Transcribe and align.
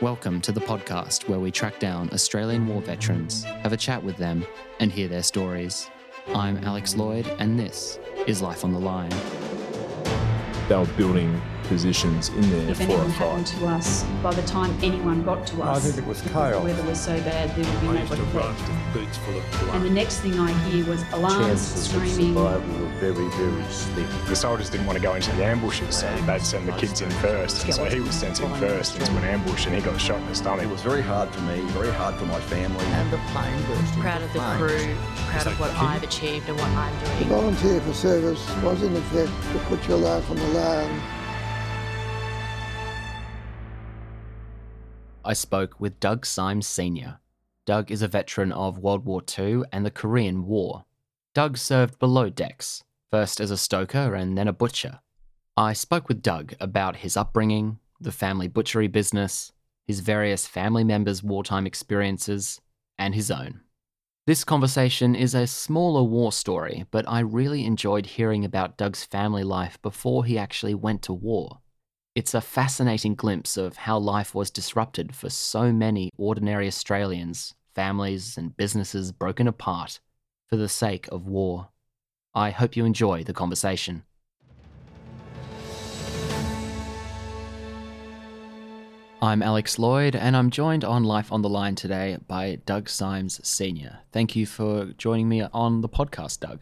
Welcome 0.00 0.40
to 0.42 0.52
the 0.52 0.62
podcast 0.62 1.28
where 1.28 1.40
we 1.40 1.50
track 1.50 1.78
down 1.78 2.08
Australian 2.14 2.66
war 2.66 2.80
veterans, 2.80 3.44
have 3.44 3.74
a 3.74 3.76
chat 3.76 4.02
with 4.02 4.16
them, 4.16 4.46
and 4.78 4.90
hear 4.90 5.08
their 5.08 5.22
stories. 5.22 5.90
I'm 6.34 6.56
Alex 6.64 6.96
Lloyd, 6.96 7.26
and 7.38 7.60
this 7.60 7.98
is 8.26 8.40
Life 8.40 8.64
on 8.64 8.72
the 8.72 8.78
Line. 8.78 9.12
They 10.70 10.76
were 10.76 10.86
building 10.96 11.42
positions 11.64 12.28
in 12.30 12.40
there 12.50 12.70
If 12.70 12.76
for 12.78 12.82
a 12.82 12.86
anything 12.86 13.10
happened 13.10 13.46
to 13.46 13.66
us, 13.66 14.04
by 14.24 14.32
the 14.34 14.42
time 14.42 14.76
anyone 14.82 15.22
got 15.24 15.46
to 15.48 15.62
us, 15.62 15.68
I 15.68 15.72
us, 15.72 15.84
think 15.84 15.98
it 16.04 16.08
was 16.08 16.20
chaos. 16.22 16.54
the 16.54 16.60
weather 16.60 16.82
was 16.84 17.00
so 17.00 17.16
bad 17.22 17.50
there 17.56 17.64
would 17.72 17.80
be 17.80 17.88
I 17.88 18.02
nobody 18.02 18.22
left. 18.22 18.94
boots 18.94 19.18
full 19.18 19.38
of 19.38 19.74
And 19.74 19.84
the 19.84 19.90
next 19.90 20.18
thing 20.20 20.36
I 20.38 20.52
hear 20.68 20.84
was 20.86 21.02
alarms, 21.12 21.46
Chances 21.46 21.86
of 21.86 21.92
screaming. 21.92 22.34
survival 22.34 22.78
were 22.80 22.92
very, 22.98 23.28
very 23.30 23.64
slim. 23.70 24.08
The 24.26 24.34
soldiers 24.36 24.68
didn't 24.70 24.86
want 24.86 24.98
to 24.98 25.02
go 25.02 25.14
into 25.14 25.30
the 25.36 25.44
ambushes, 25.44 25.94
so 25.96 26.08
they'd 26.26 26.40
send 26.42 26.66
the 26.68 26.72
kids 26.72 27.00
in 27.02 27.10
first. 27.22 27.64
And 27.64 27.74
so 27.74 27.84
he 27.84 28.00
was 28.00 28.14
sent 28.14 28.40
in 28.40 28.52
first 28.54 28.96
into 28.98 29.10
an 29.16 29.24
ambush 29.24 29.66
and 29.66 29.74
he 29.74 29.80
got 29.80 30.00
shot 30.00 30.18
in 30.18 30.26
the 30.26 30.34
stomach. 30.34 30.64
It 30.64 30.70
was 30.70 30.82
very 30.82 31.02
hard 31.02 31.28
for 31.30 31.40
me, 31.42 31.60
very 31.70 31.92
hard 31.92 32.14
for 32.16 32.26
my 32.26 32.40
family. 32.40 32.84
and 32.84 33.12
the 33.12 33.18
plane 33.30 33.62
burst 33.68 33.80
into 33.94 34.00
proud 34.00 34.22
of 34.22 34.32
the 34.32 34.38
flames. 34.40 34.60
crew, 34.72 34.94
proud 35.30 35.46
of 35.46 35.60
what 35.60 35.70
I've 35.72 36.02
achieved 36.02 36.48
and 36.48 36.58
what 36.58 36.68
I'm 36.70 37.04
doing. 37.04 37.28
Volunteer 37.28 37.80
for 37.82 37.92
service 37.92 38.42
was 38.62 38.82
in 38.82 38.94
effect 38.96 39.30
to 39.52 39.58
put 39.68 39.86
your 39.86 39.98
life 39.98 40.28
on 40.30 40.36
the 40.36 40.42
line. 40.48 40.59
I 45.30 45.32
spoke 45.32 45.78
with 45.78 46.00
Doug 46.00 46.26
Symes 46.26 46.66
Sr. 46.66 47.20
Doug 47.64 47.92
is 47.92 48.02
a 48.02 48.08
veteran 48.08 48.50
of 48.50 48.78
World 48.78 49.04
War 49.04 49.22
II 49.38 49.62
and 49.70 49.86
the 49.86 49.90
Korean 49.90 50.44
War. 50.44 50.86
Doug 51.34 51.56
served 51.56 52.00
below 52.00 52.28
decks, 52.28 52.82
first 53.12 53.38
as 53.40 53.52
a 53.52 53.56
stoker 53.56 54.14
and 54.14 54.36
then 54.36 54.48
a 54.48 54.52
butcher. 54.52 54.98
I 55.56 55.72
spoke 55.72 56.08
with 56.08 56.20
Doug 56.20 56.54
about 56.58 56.96
his 56.96 57.16
upbringing, 57.16 57.78
the 58.00 58.10
family 58.10 58.48
butchery 58.48 58.88
business, 58.88 59.52
his 59.86 60.00
various 60.00 60.48
family 60.48 60.82
members' 60.82 61.22
wartime 61.22 61.66
experiences, 61.66 62.60
and 62.98 63.14
his 63.14 63.30
own. 63.30 63.60
This 64.26 64.44
conversation 64.44 65.14
is 65.14 65.34
a 65.34 65.46
smaller 65.46 66.02
war 66.02 66.30
story, 66.30 66.84
but 66.90 67.08
I 67.08 67.20
really 67.20 67.64
enjoyed 67.64 68.04
hearing 68.04 68.44
about 68.44 68.76
Doug's 68.76 69.02
family 69.02 69.42
life 69.42 69.80
before 69.80 70.24
he 70.24 70.36
actually 70.36 70.74
went 70.74 71.02
to 71.02 71.12
war. 71.12 71.60
It's 72.14 72.34
a 72.34 72.42
fascinating 72.42 73.14
glimpse 73.14 73.56
of 73.56 73.78
how 73.78 73.98
life 73.98 74.34
was 74.34 74.50
disrupted 74.50 75.16
for 75.16 75.30
so 75.30 75.72
many 75.72 76.10
ordinary 76.18 76.66
Australians, 76.66 77.54
families 77.74 78.36
and 78.36 78.56
businesses 78.56 79.10
broken 79.10 79.48
apart 79.48 80.00
for 80.48 80.56
the 80.56 80.68
sake 80.68 81.08
of 81.10 81.26
war. 81.26 81.70
I 82.34 82.50
hope 82.50 82.76
you 82.76 82.84
enjoy 82.84 83.24
the 83.24 83.32
conversation. 83.32 84.04
I'm 89.22 89.42
Alex 89.42 89.78
Lloyd, 89.78 90.16
and 90.16 90.34
I'm 90.34 90.48
joined 90.48 90.82
on 90.82 91.04
Life 91.04 91.30
on 91.30 91.42
the 91.42 91.48
Line 91.50 91.74
today 91.74 92.16
by 92.26 92.58
Doug 92.64 92.88
Symes 92.88 93.38
Sr. 93.46 93.98
Thank 94.12 94.34
you 94.34 94.46
for 94.46 94.86
joining 94.96 95.28
me 95.28 95.42
on 95.52 95.82
the 95.82 95.90
podcast, 95.90 96.40
Doug. 96.40 96.60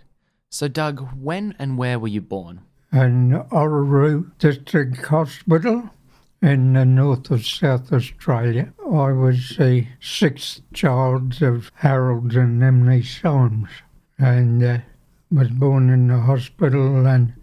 So, 0.50 0.66
Doug, 0.66 1.08
when 1.14 1.54
and 1.60 1.78
where 1.78 2.00
were 2.00 2.08
you 2.08 2.20
born? 2.20 2.62
in 2.92 3.30
Orroroo 3.50 4.32
District 4.38 4.96
Hospital 5.04 5.90
in 6.40 6.72
the 6.72 6.84
north 6.84 7.30
of 7.30 7.46
South 7.46 7.92
Australia. 7.92 8.72
I 8.80 9.12
was 9.12 9.56
the 9.56 9.86
sixth 10.00 10.62
child 10.72 11.42
of 11.42 11.70
Harold 11.76 12.34
and 12.34 12.62
Emily 12.62 13.02
Symes 13.02 13.68
and 14.18 14.64
uh, 14.64 14.78
was 15.30 15.48
born 15.50 15.90
in 15.90 16.08
the 16.08 16.18
hospital 16.18 17.06
and 17.06 17.34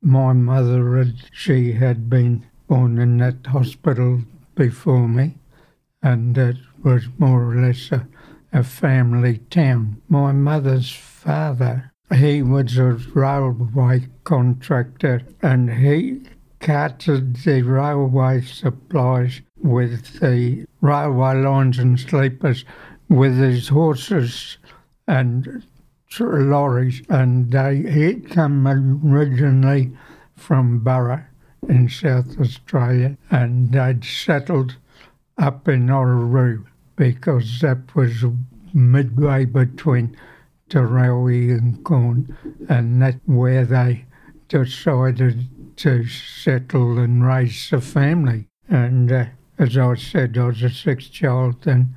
my 0.00 0.32
mother, 0.32 0.96
had, 0.96 1.14
she 1.32 1.72
had 1.72 2.08
been 2.08 2.46
born 2.66 2.98
in 2.98 3.18
that 3.18 3.46
hospital 3.46 4.22
before 4.58 5.08
me 5.08 5.36
and 6.02 6.36
it 6.36 6.56
was 6.82 7.04
more 7.16 7.52
or 7.52 7.54
less 7.54 7.92
a, 7.92 8.06
a 8.52 8.64
family 8.64 9.38
town. 9.50 10.02
My 10.08 10.32
mother's 10.32 10.90
father, 10.92 11.92
he 12.12 12.42
was 12.42 12.76
a 12.76 12.98
railway 13.14 14.08
contractor 14.24 15.22
and 15.42 15.70
he 15.70 16.22
carted 16.58 17.36
the 17.36 17.62
railway 17.62 18.40
supplies 18.40 19.40
with 19.56 20.18
the 20.18 20.66
railway 20.80 21.40
lines 21.40 21.78
and 21.78 21.98
sleepers 21.98 22.64
with 23.08 23.38
his 23.38 23.68
horses 23.68 24.58
and 25.06 25.64
lorries 26.20 27.02
and 27.08 27.52
they 27.52 27.76
he'd 27.76 28.28
come 28.30 28.66
originally 28.66 29.92
from 30.34 30.80
Burra 30.80 31.27
in 31.68 31.88
South 31.88 32.38
Australia 32.40 33.16
and 33.30 33.72
they'd 33.72 34.04
settled 34.04 34.76
up 35.36 35.68
in 35.68 35.86
Orroroo 35.88 36.64
because 36.96 37.60
that 37.60 37.94
was 37.94 38.24
midway 38.72 39.44
between 39.44 40.16
Terowie 40.70 41.56
and 41.56 41.82
Quorn 41.84 42.36
and 42.68 43.02
that's 43.02 43.18
where 43.26 43.64
they 43.64 44.04
decided 44.48 45.76
to 45.76 46.06
settle 46.06 46.98
and 46.98 47.24
raise 47.24 47.72
a 47.72 47.80
family. 47.80 48.46
And 48.68 49.10
uh, 49.12 49.26
as 49.58 49.76
I 49.76 49.94
said, 49.94 50.36
I 50.36 50.46
was 50.46 50.62
a 50.62 50.70
sixth 50.70 51.12
child 51.12 51.66
and 51.66 51.94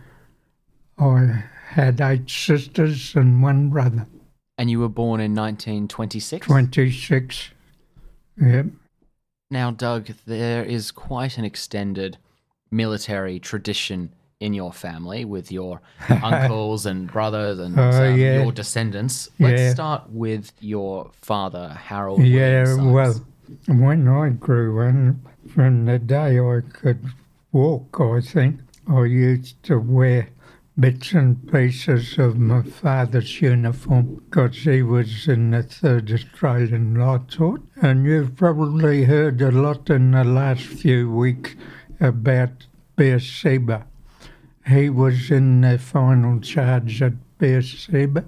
I 0.97 1.45
had 1.69 1.99
eight 2.01 2.29
sisters 2.29 3.15
and 3.15 3.41
one 3.41 3.69
brother. 3.69 4.07
And 4.57 4.69
you 4.69 4.79
were 4.79 4.89
born 4.89 5.19
in 5.19 5.33
1926? 5.33 6.45
26. 6.45 7.49
Yep. 8.39 8.65
Now, 9.51 9.69
Doug, 9.69 10.07
there 10.25 10.63
is 10.63 10.91
quite 10.91 11.37
an 11.37 11.43
extended 11.45 12.17
military 12.71 13.37
tradition 13.37 14.13
in 14.39 14.53
your 14.53 14.71
family 14.73 15.25
with 15.25 15.51
your 15.51 15.81
uncles 16.09 16.85
and 16.85 17.11
brothers 17.11 17.59
and 17.59 17.77
Oh, 17.77 17.83
um, 17.83 18.17
yeah. 18.17 18.41
your 18.41 18.51
descendants. 18.53 19.29
Let's 19.39 19.61
Yeah. 19.61 19.73
start 19.73 20.09
with 20.09 20.53
your 20.61 21.11
father, 21.21 21.69
Harold. 21.69 22.23
Yeah, 22.23 22.63
William 22.63 22.65
Symes. 22.77 22.91
well, 23.67 23.77
when 23.77 24.07
I 24.07 24.29
grew 24.29 24.81
up, 24.87 25.15
from 25.53 25.85
the 25.85 25.99
day 25.99 26.39
I 26.39 26.61
could 26.73 27.05
walk, 27.51 27.99
I 27.99 28.21
think, 28.21 28.61
I 28.87 29.03
used 29.03 29.61
to 29.63 29.77
wear 29.79 30.29
bits 30.79 31.11
and 31.11 31.51
pieces 31.51 32.17
of 32.17 32.37
my 32.37 32.61
father's 32.61 33.41
uniform 33.41 34.15
because 34.15 34.57
he 34.57 34.81
was 34.81 35.27
in 35.27 35.51
the 35.51 35.63
3rd 35.63 36.13
Australian 36.13 36.95
Light 36.95 37.33
Horse. 37.33 37.61
And 37.81 38.05
you've 38.05 38.35
probably 38.35 39.03
heard 39.03 39.41
a 39.41 39.51
lot 39.51 39.89
in 39.89 40.11
the 40.11 40.23
last 40.23 40.63
few 40.63 41.11
weeks 41.11 41.55
about 41.99 42.67
Beersheba. 42.95 43.85
He 44.67 44.89
was 44.89 45.29
in 45.29 45.61
the 45.61 45.77
final 45.77 46.39
charge 46.39 47.01
at 47.01 47.13
Beersheba 47.37 48.25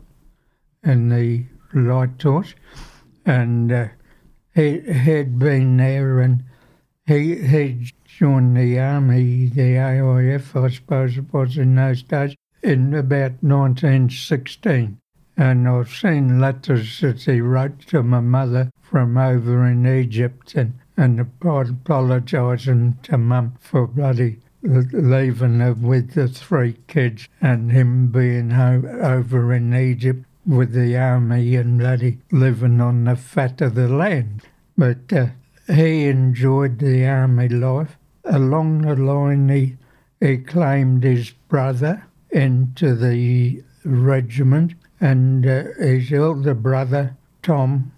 in 0.83 1.09
the 1.09 1.45
Light 1.73 2.21
Horse. 2.21 2.55
And 3.25 3.71
uh, 3.71 3.87
he 4.53 4.79
had 4.81 5.39
been 5.39 5.77
there 5.77 6.19
and 6.19 6.43
he 7.05 7.35
he 7.35 7.91
joined 8.19 8.55
the 8.55 8.79
army, 8.79 9.47
the 9.47 9.75
AIF, 9.75 10.55
I 10.55 10.69
suppose 10.69 11.17
it 11.17 11.33
was 11.33 11.57
in 11.57 11.75
those 11.75 12.03
days, 12.03 12.35
in 12.61 12.93
about 12.93 13.41
1916. 13.41 14.99
And 15.35 15.67
I've 15.67 15.89
seen 15.89 16.39
letters 16.39 16.99
that 17.01 17.23
he 17.23 17.41
wrote 17.41 17.79
to 17.87 18.03
my 18.03 18.19
mother 18.19 18.71
from 18.81 19.17
over 19.17 19.65
in 19.65 19.87
Egypt 19.87 20.53
and, 20.53 20.73
and 20.95 21.19
apologising 21.19 22.99
to 23.03 23.17
mum 23.17 23.55
for 23.59 23.87
bloody 23.87 24.39
leaving 24.61 25.59
her 25.59 25.73
with 25.73 26.13
the 26.13 26.27
three 26.27 26.77
kids 26.87 27.27
and 27.41 27.71
him 27.71 28.07
being 28.07 28.51
ho- 28.51 28.83
over 29.01 29.53
in 29.53 29.73
Egypt 29.73 30.25
with 30.45 30.71
the 30.73 30.95
army 30.95 31.55
and 31.55 31.79
bloody 31.79 32.19
living 32.31 32.79
on 32.79 33.05
the 33.05 33.15
fat 33.15 33.59
of 33.59 33.75
the 33.75 33.87
land. 33.87 34.43
But 34.77 35.11
uh, 35.11 35.27
he 35.67 36.05
enjoyed 36.05 36.79
the 36.79 37.05
army 37.05 37.49
life. 37.49 37.97
Along 38.25 38.81
the 38.81 38.95
line, 38.95 39.49
he, 39.49 39.77
he 40.19 40.37
claimed 40.37 41.03
his 41.03 41.31
brother 41.49 42.05
into 42.31 42.95
the 42.95 43.63
regiment, 43.83 44.73
and 44.99 45.45
uh, 45.45 45.63
his 45.77 46.11
elder 46.11 46.53
brother, 46.53 47.17
Tom, 47.41 47.91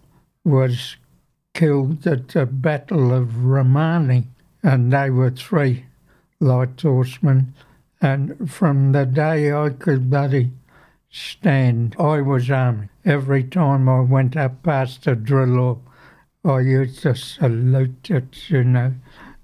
was 0.43 0.97
killed 1.53 2.05
at 2.07 2.29
the 2.29 2.45
Battle 2.45 3.13
of 3.13 3.45
Romani, 3.45 4.27
and 4.63 4.91
they 4.91 5.09
were 5.09 5.31
three 5.31 5.85
light 6.39 6.81
horsemen. 6.81 7.53
And 8.01 8.51
from 8.51 8.91
the 8.91 9.05
day 9.05 9.53
I 9.53 9.69
could 9.69 10.09
bloody 10.09 10.51
stand, 11.09 11.95
I 11.99 12.21
was 12.21 12.51
army. 12.51 12.89
Every 13.05 13.43
time 13.43 13.87
I 13.87 14.01
went 14.01 14.35
up 14.35 14.63
past 14.63 15.07
a 15.07 15.15
drill 15.15 15.81
I 16.43 16.59
used 16.59 17.01
to 17.01 17.15
salute 17.15 18.11
it, 18.11 18.49
you 18.49 18.63
know, 18.63 18.93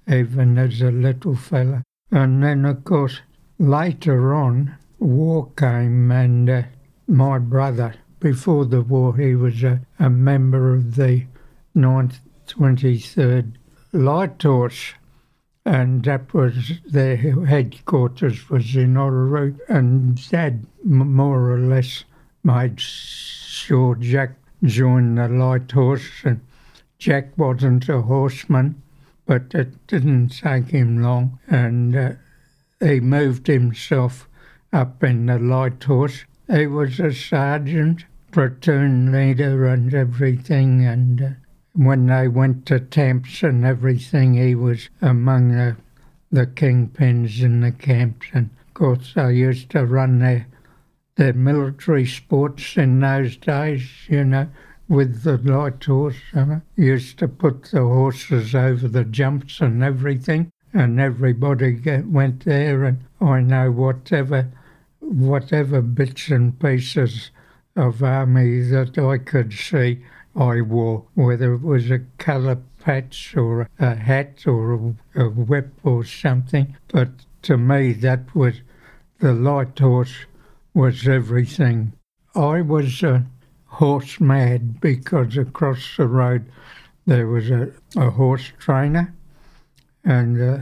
even 0.08 0.58
as 0.58 0.80
a 0.80 0.90
little 0.90 1.36
fella. 1.36 1.82
And 2.10 2.42
then, 2.42 2.64
of 2.64 2.84
course, 2.84 3.20
later 3.58 4.34
on, 4.34 4.76
war 4.98 5.50
came, 5.56 6.10
and 6.10 6.48
uh, 6.48 6.62
my 7.06 7.38
brother, 7.38 7.94
before 8.20 8.64
the 8.64 8.82
war, 8.82 9.16
he 9.16 9.34
was 9.34 9.62
a, 9.62 9.80
a 9.98 10.10
member 10.10 10.74
of 10.74 10.94
the 10.96 11.26
9th, 11.74 12.18
23rd 12.46 13.52
Light 13.92 14.42
Horse 14.42 14.94
and 15.64 16.04
that 16.04 16.34
was 16.34 16.80
their 16.86 17.16
headquarters 17.16 18.50
was 18.50 18.74
in 18.74 18.94
Orroroo, 18.94 19.58
and 19.68 20.28
Dad 20.28 20.66
more 20.82 21.52
or 21.52 21.58
less 21.58 22.04
made 22.42 22.80
sure 22.80 23.94
Jack 23.94 24.32
joined 24.64 25.18
the 25.18 25.28
light 25.28 25.70
horse, 25.70 26.24
and 26.24 26.40
Jack 26.98 27.38
wasn't 27.38 27.88
a 27.88 28.02
horseman, 28.02 28.82
but 29.26 29.54
it 29.54 29.86
didn't 29.86 30.30
take 30.30 30.68
him 30.68 31.02
long, 31.02 31.38
and 31.48 31.96
uh, 31.96 32.12
he 32.80 33.00
moved 33.00 33.46
himself 33.46 34.28
up 34.72 35.02
in 35.04 35.26
the 35.26 35.38
light 35.38 35.82
horse. 35.84 36.24
He 36.50 36.66
was 36.66 36.98
a 36.98 37.12
sergeant, 37.12 38.04
platoon 38.32 39.12
leader, 39.12 39.66
and 39.66 39.94
everything, 39.94 40.84
and 40.84 41.22
uh, 41.22 41.28
when 41.74 42.06
they 42.06 42.28
went 42.28 42.66
to 42.66 42.80
camps 42.80 43.42
and 43.42 43.64
everything, 43.64 44.34
he 44.34 44.54
was 44.54 44.88
among 45.00 45.48
the, 45.52 45.76
the 46.30 46.46
kingpins 46.46 47.40
in 47.42 47.60
the 47.60 47.72
camps. 47.72 48.26
And 48.32 48.50
of 48.66 48.74
course, 48.74 49.12
they 49.14 49.34
used 49.34 49.70
to 49.70 49.86
run 49.86 50.18
their, 50.18 50.46
their 51.16 51.32
military 51.32 52.06
sports 52.06 52.76
in 52.76 53.00
those 53.00 53.36
days, 53.36 53.88
you 54.08 54.24
know, 54.24 54.48
with 54.88 55.22
the 55.22 55.38
light 55.38 55.84
horse. 55.84 56.16
And 56.32 56.62
used 56.76 57.18
to 57.18 57.28
put 57.28 57.64
the 57.64 57.80
horses 57.80 58.54
over 58.54 58.88
the 58.88 59.04
jumps 59.04 59.60
and 59.60 59.82
everything. 59.82 60.50
And 60.72 60.98
everybody 60.98 61.72
get, 61.72 62.06
went 62.06 62.44
there, 62.44 62.84
and 62.84 63.04
I 63.20 63.40
know 63.40 63.70
whatever, 63.70 64.50
whatever 65.00 65.82
bits 65.82 66.28
and 66.28 66.58
pieces 66.58 67.30
of 67.76 68.02
army 68.02 68.62
that 68.62 68.98
I 68.98 69.18
could 69.18 69.52
see 69.52 70.02
I 70.34 70.62
wore, 70.62 71.04
whether 71.14 71.52
it 71.52 71.60
was 71.62 71.90
a 71.90 72.00
colour 72.16 72.56
patch 72.80 73.36
or 73.36 73.68
a 73.78 73.94
hat 73.94 74.46
or 74.46 74.72
a, 74.72 75.24
a 75.24 75.28
whip 75.28 75.72
or 75.82 76.04
something. 76.04 76.76
But 76.88 77.10
to 77.42 77.58
me, 77.58 77.92
that 77.92 78.34
was 78.34 78.62
the 79.18 79.34
light 79.34 79.78
horse 79.78 80.24
was 80.74 81.06
everything. 81.06 81.92
I 82.34 82.62
was 82.62 83.02
uh, 83.02 83.20
horse 83.72 84.20
mad 84.20 84.80
because 84.80 85.36
across 85.36 85.96
the 85.96 86.06
road 86.06 86.44
there 87.06 87.26
was 87.26 87.50
a, 87.50 87.72
a 87.96 88.10
horse 88.10 88.52
trainer, 88.58 89.12
and 90.04 90.40
uh, 90.40 90.58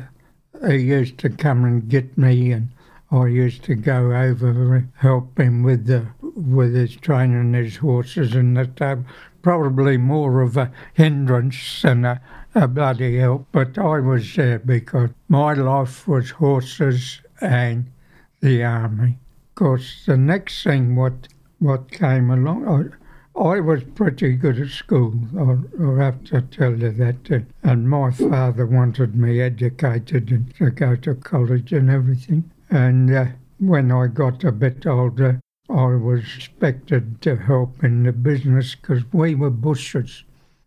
he 0.69 0.79
used 0.79 1.19
to 1.19 1.29
come 1.29 1.65
and 1.65 1.89
get 1.89 2.17
me, 2.17 2.53
and 2.53 2.69
I 3.11 3.27
used 3.27 3.65
to 3.65 3.75
go 3.75 4.12
over 4.12 4.77
and 4.77 4.93
help 4.95 5.39
him 5.39 5.62
with 5.62 5.87
the 5.87 6.07
with 6.23 6.75
his 6.75 6.97
training 6.97 7.53
his 7.55 7.77
horses 7.77 8.35
and 8.35 8.57
that 8.57 9.05
probably 9.43 9.97
more 9.97 10.43
of 10.43 10.57
a 10.57 10.71
hindrance 10.95 11.83
than 11.83 12.05
a, 12.05 12.21
a 12.55 12.69
bloody 12.69 13.19
help. 13.19 13.49
But 13.51 13.77
I 13.77 13.99
was 13.99 14.35
there 14.35 14.61
because 14.61 15.11
my 15.29 15.55
life 15.55 16.07
was 16.07 16.31
horses 16.31 17.21
and 17.41 17.91
the 18.41 18.62
army. 18.62 19.19
Of 19.51 19.55
course, 19.57 20.05
the 20.07 20.17
next 20.17 20.62
thing 20.62 20.95
what 20.95 21.29
what 21.61 21.91
came 21.91 22.31
along, 22.31 22.67
I, 23.37 23.41
I 23.41 23.61
was 23.61 23.85
pretty 23.95 24.35
good 24.35 24.59
at 24.59 24.69
school. 24.69 25.15
I'll, 25.39 25.65
I'll 25.81 25.97
have 25.97 26.25
to 26.25 26.43
tell 26.43 26.77
you 26.77 26.91
that. 26.91 27.47
And, 27.62 27.89
my 27.89 28.11
father 28.11 28.67
wanted 28.67 29.15
me 29.15 29.41
educated 29.41 30.31
and 30.31 30.55
to 30.57 30.71
go 30.71 30.97
to 30.97 31.15
college 31.15 31.73
and 31.73 31.89
everything. 31.89 32.51
And 32.71 33.15
uh, 33.15 33.27
when 33.59 33.93
I 33.93 34.09
got 34.09 34.43
a 34.43 34.53
bit 34.53 34.87
older, 34.87 35.41
I 35.69 35.95
was 35.95 36.25
expected 36.37 37.23
to 37.23 37.37
help 37.37 37.85
in 37.85 38.03
the 38.03 38.12
business 38.12 38.75
because 38.75 39.05
we 39.12 39.35
were 39.35 39.51
bushers. 39.51 40.25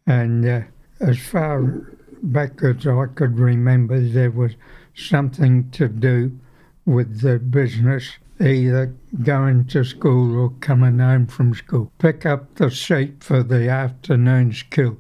And 0.08 0.46
uh, 0.46 0.62
as 1.00 1.20
far 1.20 1.62
back 2.22 2.64
as 2.64 2.88
I 2.88 3.06
could 3.08 3.38
remember, 3.38 4.00
there 4.00 4.32
was 4.32 4.56
something 4.96 5.70
to 5.72 5.88
do 5.88 6.40
with 6.86 7.22
the 7.22 7.40
business, 7.40 8.18
either 8.40 8.96
going 9.24 9.66
to 9.66 9.84
school 9.84 10.40
or 10.40 10.50
coming 10.60 11.00
home 11.00 11.28
from 11.28 11.54
school. 11.54 11.92
Pick 12.00 12.26
up 12.26 12.56
the 12.56 12.70
sheep 12.70 13.24
for 13.24 13.44
the 13.44 13.70
afternoon's 13.70 14.64
kill 14.64 14.98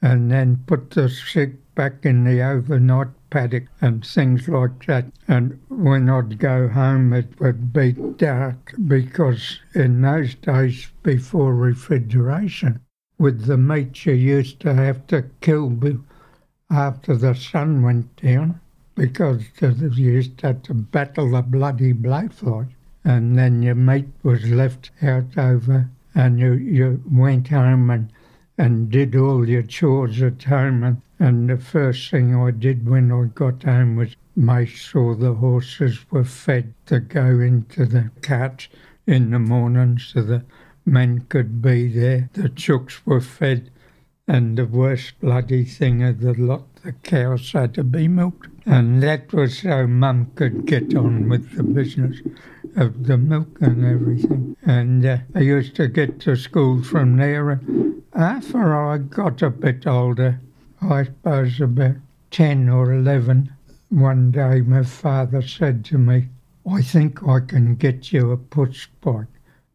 and 0.00 0.30
then 0.30 0.62
put 0.66 0.90
the 0.90 1.08
sheep 1.08 1.60
back 1.74 2.04
in 2.04 2.24
the 2.24 2.42
overnight 2.42 3.08
paddock 3.30 3.66
and 3.80 4.06
things 4.06 4.48
like 4.48 4.86
that. 4.86 5.06
And 5.26 5.60
when 5.68 6.08
I'd 6.08 6.38
go 6.38 6.68
home, 6.68 7.12
it 7.12 7.38
would 7.40 7.72
be 7.72 7.92
dark 7.92 8.74
because 8.86 9.58
in 9.74 10.00
those 10.02 10.34
days 10.36 10.90
before 11.02 11.54
refrigeration, 11.54 12.80
with 13.18 13.46
the 13.46 13.58
meat 13.58 14.06
you 14.06 14.14
used 14.14 14.60
to 14.60 14.74
have 14.74 15.06
to 15.08 15.24
kill 15.40 15.76
after 16.70 17.16
the 17.16 17.34
sun 17.34 17.82
went 17.82 18.16
down 18.16 18.60
because 18.98 19.44
you 19.60 19.88
used 19.88 20.36
to 20.38 20.54
to 20.54 20.74
battle 20.74 21.30
the 21.30 21.42
bloody 21.42 21.92
blowflies. 21.92 22.68
And 23.04 23.38
then 23.38 23.62
your 23.62 23.76
meat 23.76 24.08
was 24.22 24.50
left 24.50 24.90
out 25.00 25.38
over 25.38 25.88
and 26.14 26.40
you, 26.40 26.52
you 26.54 27.02
went 27.10 27.48
home 27.48 27.90
and 27.90 28.10
and 28.58 28.90
did 28.90 29.14
all 29.14 29.48
your 29.48 29.62
chores 29.62 30.20
at 30.20 30.42
home. 30.42 30.82
And, 30.82 31.02
and 31.20 31.48
the 31.48 31.56
first 31.56 32.10
thing 32.10 32.34
I 32.34 32.50
did 32.50 32.88
when 32.88 33.12
I 33.12 33.26
got 33.32 33.62
home 33.62 33.94
was 33.94 34.16
make 34.34 34.68
sure 34.68 35.14
the 35.14 35.34
horses 35.34 35.98
were 36.10 36.24
fed 36.24 36.74
to 36.86 36.98
go 36.98 37.38
into 37.38 37.86
the 37.86 38.10
cart 38.20 38.68
in 39.06 39.30
the 39.30 39.38
morning 39.38 39.98
so 39.98 40.22
the 40.22 40.44
men 40.84 41.20
could 41.28 41.62
be 41.62 41.88
there. 41.88 42.30
The 42.32 42.48
chooks 42.48 43.00
were 43.06 43.20
fed, 43.20 43.70
and 44.26 44.58
the 44.58 44.66
worst 44.66 45.20
bloody 45.20 45.64
thing 45.64 46.02
of 46.02 46.20
the 46.20 46.34
lot, 46.34 46.66
the 46.88 46.94
cows 47.06 47.52
had 47.52 47.74
to 47.74 47.84
be 47.84 48.08
milked. 48.08 48.48
And 48.64 49.02
that 49.02 49.30
was 49.34 49.58
so 49.58 49.86
Mum 49.86 50.30
could 50.34 50.64
get 50.64 50.94
on 50.94 51.28
with 51.28 51.54
the 51.54 51.62
business 51.62 52.16
of 52.76 53.06
the 53.06 53.18
milk 53.18 53.60
and 53.60 53.84
everything. 53.84 54.56
And 54.64 55.04
uh, 55.04 55.18
I 55.34 55.40
used 55.40 55.76
to 55.76 55.88
get 55.88 56.18
to 56.20 56.34
school 56.34 56.82
from 56.82 57.18
there. 57.18 57.50
And 57.50 58.02
after 58.14 58.74
I 58.74 58.96
got 58.96 59.42
a 59.42 59.50
bit 59.50 59.86
older, 59.86 60.40
I 60.80 61.04
suppose 61.04 61.60
about 61.60 61.96
10 62.30 62.70
or 62.70 62.94
11, 62.94 63.52
one 63.90 64.30
day 64.30 64.62
my 64.62 64.82
father 64.82 65.42
said 65.42 65.84
to 65.86 65.98
me, 65.98 66.28
I 66.66 66.80
think 66.80 67.22
I 67.22 67.40
can 67.40 67.74
get 67.74 68.14
you 68.14 68.32
a 68.32 68.38
push 68.38 68.88
bike 69.02 69.26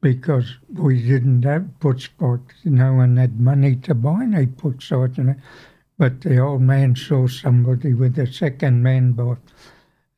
because 0.01 0.57
we 0.74 1.00
didn't 1.00 1.44
have 1.44 1.80
push 1.80 2.07
bikes. 2.07 2.56
No 2.63 2.95
one 2.95 3.18
had 3.18 3.39
money 3.39 3.75
to 3.75 3.94
buy 3.94 4.24
any 4.24 4.48
push 4.48 4.89
bikes. 4.89 5.19
But 6.03 6.19
the 6.19 6.38
old 6.38 6.61
man 6.61 6.97
saw 6.97 7.27
somebody 7.27 7.94
with 7.94 8.19
a 8.19 8.27
second-hand 8.27 9.15
bike 9.15 9.38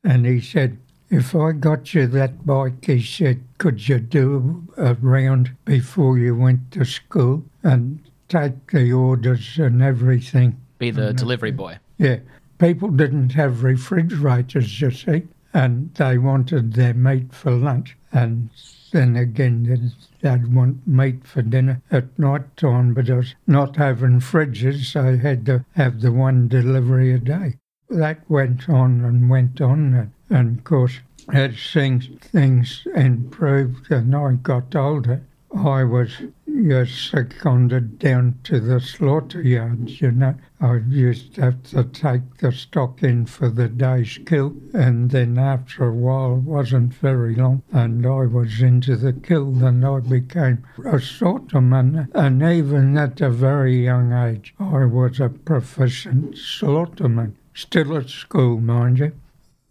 and 0.02 0.26
he 0.26 0.40
said, 0.40 0.78
if 1.10 1.32
I 1.32 1.52
got 1.52 1.94
you 1.94 2.08
that 2.08 2.44
bike, 2.44 2.84
he 2.86 3.00
said, 3.00 3.44
could 3.58 3.88
you 3.88 4.00
do 4.00 4.66
a 4.76 4.94
round 4.94 5.52
before 5.64 6.18
you 6.18 6.34
went 6.34 6.72
to 6.72 6.84
school 6.84 7.44
and 7.62 8.00
take 8.28 8.72
the 8.72 8.92
orders 8.92 9.58
and 9.58 9.80
everything? 9.80 10.60
Be 10.80 10.90
the 10.90 11.12
delivery 11.12 11.52
boy. 11.52 11.78
Yeah. 11.98 12.18
People 12.58 12.88
didn't 12.88 13.34
have 13.34 13.62
refrigerators, 13.62 14.80
you 14.80 14.90
see, 14.90 15.22
and 15.54 15.94
they 15.94 16.18
wanted 16.18 16.72
their 16.72 16.94
meat 16.94 17.32
for 17.32 17.52
lunch. 17.52 17.96
And 18.10 18.50
then 18.96 19.14
again, 19.14 19.92
they'd 20.22 20.54
want 20.54 20.86
meat 20.88 21.26
for 21.26 21.42
dinner 21.42 21.82
at 21.90 22.18
night 22.18 22.56
time, 22.56 22.94
but 22.94 23.10
I 23.10 23.16
was 23.16 23.34
not 23.46 23.76
having 23.76 24.20
fridges, 24.20 24.86
so 24.86 25.02
I 25.02 25.16
had 25.16 25.44
to 25.46 25.66
have 25.74 26.00
the 26.00 26.12
one 26.12 26.48
delivery 26.48 27.12
a 27.12 27.18
day. 27.18 27.58
That 27.90 28.28
went 28.30 28.70
on 28.70 29.04
and 29.04 29.28
went 29.28 29.60
on, 29.60 29.92
and 29.92 30.12
and 30.30 30.58
of 30.58 30.64
course, 30.64 31.00
as 31.30 31.54
things, 31.72 32.08
things 32.20 32.86
improved 32.94 33.92
and 33.92 34.16
I 34.16 34.32
got 34.32 34.74
older, 34.74 35.22
I 35.54 35.84
was 35.84 36.22
just 36.56 37.10
seconded 37.10 37.98
down 37.98 38.38
to 38.44 38.58
the 38.60 38.80
slaughter 38.80 39.42
yards, 39.42 40.00
you 40.00 40.10
know. 40.10 40.34
I 40.60 40.76
used 40.88 41.34
to 41.34 41.42
have 41.42 41.62
to 41.64 41.84
take 41.84 42.38
the 42.38 42.50
stock 42.50 43.02
in 43.02 43.26
for 43.26 43.50
the 43.50 43.68
day's 43.68 44.18
kill, 44.24 44.56
and 44.72 45.10
then 45.10 45.38
after 45.38 45.86
a 45.86 45.92
while, 45.92 46.38
it 46.38 46.44
wasn't 46.44 46.94
very 46.94 47.34
long, 47.34 47.62
and 47.72 48.06
I 48.06 48.26
was 48.26 48.62
into 48.62 48.96
the 48.96 49.12
kill, 49.12 49.64
and 49.64 49.84
I 49.84 50.00
became 50.00 50.64
a 50.78 50.98
slaughterman. 50.98 52.08
And 52.14 52.42
even 52.42 52.96
at 52.96 53.20
a 53.20 53.30
very 53.30 53.84
young 53.84 54.12
age, 54.12 54.54
I 54.58 54.86
was 54.86 55.20
a 55.20 55.28
proficient 55.28 56.36
slaughterman. 56.36 57.34
Still 57.54 57.96
at 57.96 58.08
school, 58.08 58.60
mind 58.60 58.98
you. 58.98 59.12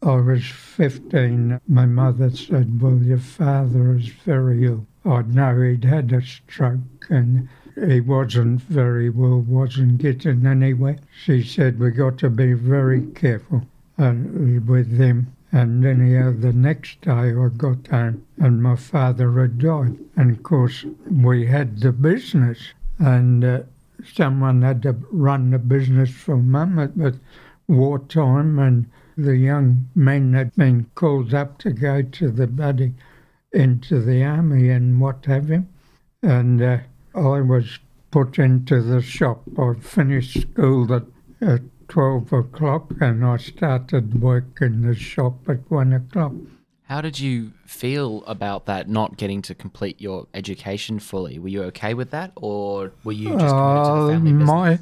I 0.01 0.18
was 0.18 0.46
15. 0.46 1.62
My 1.68 1.88
mother 1.88 2.30
said, 2.30 2.80
Well, 2.80 2.98
your 2.98 3.18
father 3.18 3.96
is 3.96 4.10
very 4.10 4.65
ill. 4.65 4.86
I'd 5.07 5.35
know 5.35 5.62
he'd 5.62 5.83
had 5.83 6.12
a 6.12 6.21
stroke 6.21 7.05
and 7.09 7.47
he 7.75 8.01
wasn't 8.01 8.62
very 8.63 9.09
well, 9.09 9.39
wasn't 9.39 10.00
getting 10.00 10.47
anywhere. 10.47 10.97
She 11.24 11.43
said, 11.43 11.77
We 11.77 11.91
got 11.91 12.17
to 12.19 12.29
be 12.31 12.53
very 12.53 13.01
careful 13.13 13.67
uh, 14.00 14.13
with 14.65 14.97
him. 14.97 15.27
And 15.51 15.85
anyhow, 15.85 16.33
the 16.35 16.53
next 16.53 17.01
day 17.01 17.35
I 17.35 17.50
got 17.55 17.85
home 17.88 18.25
and 18.38 18.63
my 18.63 18.75
father 18.75 19.31
had 19.39 19.59
died. 19.59 19.97
And 20.15 20.31
of 20.31 20.41
course, 20.41 20.85
we 21.07 21.45
had 21.45 21.81
the 21.81 21.91
business 21.91 22.74
and 22.97 23.45
uh, 23.45 23.59
someone 24.12 24.63
had 24.63 24.81
to 24.83 24.95
run 25.12 25.51
the 25.51 25.59
business 25.59 26.09
for 26.09 26.38
mum. 26.38 26.77
Was 26.95 27.19
wartime 27.67 28.57
and 28.57 28.88
The 29.15 29.38
young 29.38 29.88
men 29.93 30.33
had 30.33 30.55
been 30.55 30.88
called 30.95 31.33
up 31.33 31.59
to 31.59 31.71
go 31.71 32.01
to 32.01 32.31
the 32.31 32.47
buddy 32.47 32.95
into 33.55 34.01
the 34.01 34.24
army 34.24 34.69
and 34.69 35.00
what 35.00 35.25
have 35.25 35.50
you. 35.50 35.65
And 36.21 36.62
uh, 36.62 36.77
I 37.15 37.41
was 37.41 37.79
put 38.12 38.38
into 38.39 38.81
the 38.81 39.01
shop. 39.01 39.43
I 39.57 39.74
finished 39.79 40.41
school 40.41 40.93
at, 40.93 41.03
at 41.41 41.62
12 41.88 42.33
o'clock 42.33 42.91
and 43.00 43.25
I 43.25 43.38
started 43.38 44.21
work 44.21 44.59
in 44.62 44.81
the 44.81 44.95
shop 44.95 45.47
at 45.50 45.69
1 45.71 45.93
o'clock. 45.93 46.33
How 46.83 47.01
did 47.01 47.19
you 47.19 47.53
feel 47.65 48.24
about 48.27 48.67
that 48.67 48.88
not 48.88 49.17
getting 49.17 49.41
to 49.43 49.55
complete 49.55 50.00
your 50.00 50.27
education 50.35 51.00
fully? 51.00 51.39
Were 51.39 51.47
you 51.47 51.63
okay 51.63 51.95
with 51.95 52.12
that, 52.12 52.31
or 52.35 52.91
were 53.03 53.12
you 53.12 53.29
just 53.29 53.55
committed 53.55 53.85
to 53.85 53.91
the 53.91 54.01
Uh, 54.03 54.07
family 54.09 54.31
business? 54.33 54.79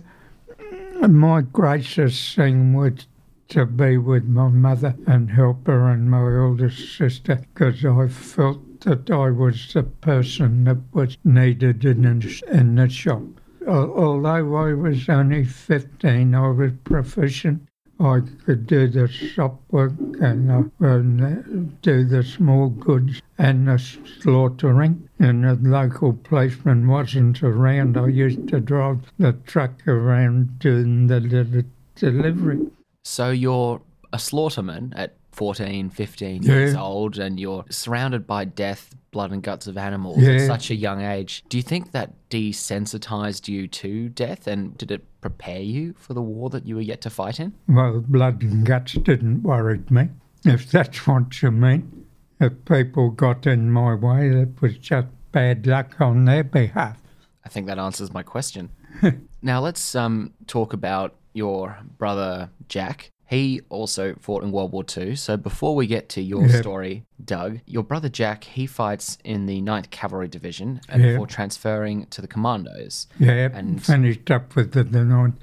my, 1.01 1.07
my 1.07 1.41
greatest 1.41 2.35
thing 2.35 2.73
was 2.73 3.07
to 3.53 3.67
be 3.67 3.99
with 3.99 4.25
my 4.25 4.47
mother 4.47 4.95
and 5.05 5.29
help 5.29 5.67
her 5.67 5.91
and 5.91 6.09
my 6.09 6.37
eldest 6.37 6.97
sister 6.97 7.35
because 7.53 7.85
I 7.85 8.07
felt 8.07 8.79
that 8.79 9.11
I 9.11 9.29
was 9.29 9.71
the 9.71 9.83
person 9.83 10.63
that 10.63 10.79
was 10.91 11.19
needed 11.23 11.85
in 11.85 12.01
the, 12.01 12.41
in 12.51 12.73
the 12.73 12.89
shop. 12.89 13.21
Although 13.67 14.55
I 14.55 14.73
was 14.73 15.07
only 15.07 15.43
15, 15.43 16.33
I 16.33 16.47
was 16.47 16.71
proficient. 16.83 17.67
I 17.99 18.21
could 18.43 18.65
do 18.65 18.87
the 18.87 19.07
shop 19.07 19.61
work 19.69 19.93
and, 20.19 20.51
uh, 20.51 20.63
and 20.79 21.79
do 21.83 22.05
the 22.05 22.23
small 22.23 22.69
goods 22.69 23.21
and 23.37 23.67
the 23.67 23.77
slaughtering. 23.77 25.07
And 25.19 25.43
the 25.43 25.59
local 25.69 26.13
policeman 26.13 26.87
wasn't 26.87 27.43
around. 27.43 27.97
I 27.97 28.07
used 28.07 28.47
to 28.47 28.59
drive 28.59 29.13
the 29.19 29.33
truck 29.33 29.87
around 29.87 30.57
doing 30.57 31.05
the, 31.05 31.19
the 31.19 31.65
delivery. 31.95 32.71
So 33.03 33.31
you're 33.31 33.81
a 34.13 34.17
slaughterman 34.17 34.93
at 34.95 35.15
14, 35.33 35.89
15 35.89 36.43
years 36.43 36.75
old, 36.75 37.17
and 37.17 37.39
you're 37.39 37.65
surrounded 37.69 38.25
by 38.27 38.45
death, 38.45 38.95
blood, 39.11 39.31
and 39.31 39.41
guts 39.41 39.67
of 39.67 39.77
animals 39.77 40.23
at 40.23 40.41
such 40.47 40.69
a 40.69 40.75
young 40.75 41.01
age. 41.01 41.43
Do 41.49 41.57
you 41.57 41.63
think 41.63 41.91
that 41.91 42.13
desensitized 42.29 43.47
you 43.47 43.67
to 43.67 44.09
death, 44.09 44.47
and 44.47 44.77
did 44.77 44.91
it 44.91 45.03
prepare 45.21 45.59
you 45.59 45.95
for 45.97 46.13
the 46.13 46.21
war 46.21 46.49
that 46.51 46.65
you 46.65 46.75
were 46.75 46.81
yet 46.81 47.01
to 47.01 47.09
fight 47.09 47.39
in? 47.39 47.53
Well, 47.67 48.03
blood 48.07 48.41
and 48.43 48.65
guts 48.65 48.93
didn't 48.93 49.43
worry 49.43 49.81
me, 49.89 50.09
if 50.45 50.71
that's 50.71 51.05
what 51.07 51.41
you 51.41 51.51
mean. 51.51 52.05
If 52.39 52.65
people 52.65 53.09
got 53.09 53.47
in 53.47 53.71
my 53.71 53.95
way, 53.95 54.29
it 54.29 54.61
was 54.61 54.77
just 54.77 55.07
bad 55.31 55.65
luck 55.65 55.99
on 55.99 56.25
their 56.25 56.43
behalf. 56.43 56.97
I 57.43 57.49
think 57.49 57.67
that 57.67 57.79
answers 57.79 58.13
my 58.13 58.23
question. 58.23 58.69
now 59.41 59.59
let's 59.59 59.95
um, 59.95 60.33
talk 60.47 60.73
about 60.73 61.15
your 61.33 61.77
brother 61.97 62.49
Jack. 62.69 63.09
He 63.25 63.61
also 63.69 64.15
fought 64.19 64.43
in 64.43 64.51
World 64.51 64.71
War 64.73 64.83
II. 64.95 65.15
So 65.15 65.37
before 65.37 65.75
we 65.75 65.87
get 65.87 66.07
to 66.09 66.21
your 66.21 66.45
Yep. 66.45 66.61
story, 66.61 67.05
Doug, 67.23 67.61
your 67.65 67.83
brother 67.83 68.09
Jack, 68.09 68.43
he 68.43 68.67
fights 68.67 69.17
in 69.23 69.47
the 69.47 69.59
9th 69.61 69.89
Cavalry 69.89 70.27
Division 70.27 70.81
and 70.87 71.01
Yep. 71.01 71.11
before 71.13 71.27
transferring 71.27 72.05
to 72.07 72.21
the 72.21 72.27
Commandos. 72.27 73.07
Yeah, 73.17 73.49
And- 73.53 73.81
finished 73.83 74.29
up 74.29 74.55
with 74.55 74.73
the, 74.73 74.83
the 74.83 75.03
Ninth 75.03 75.35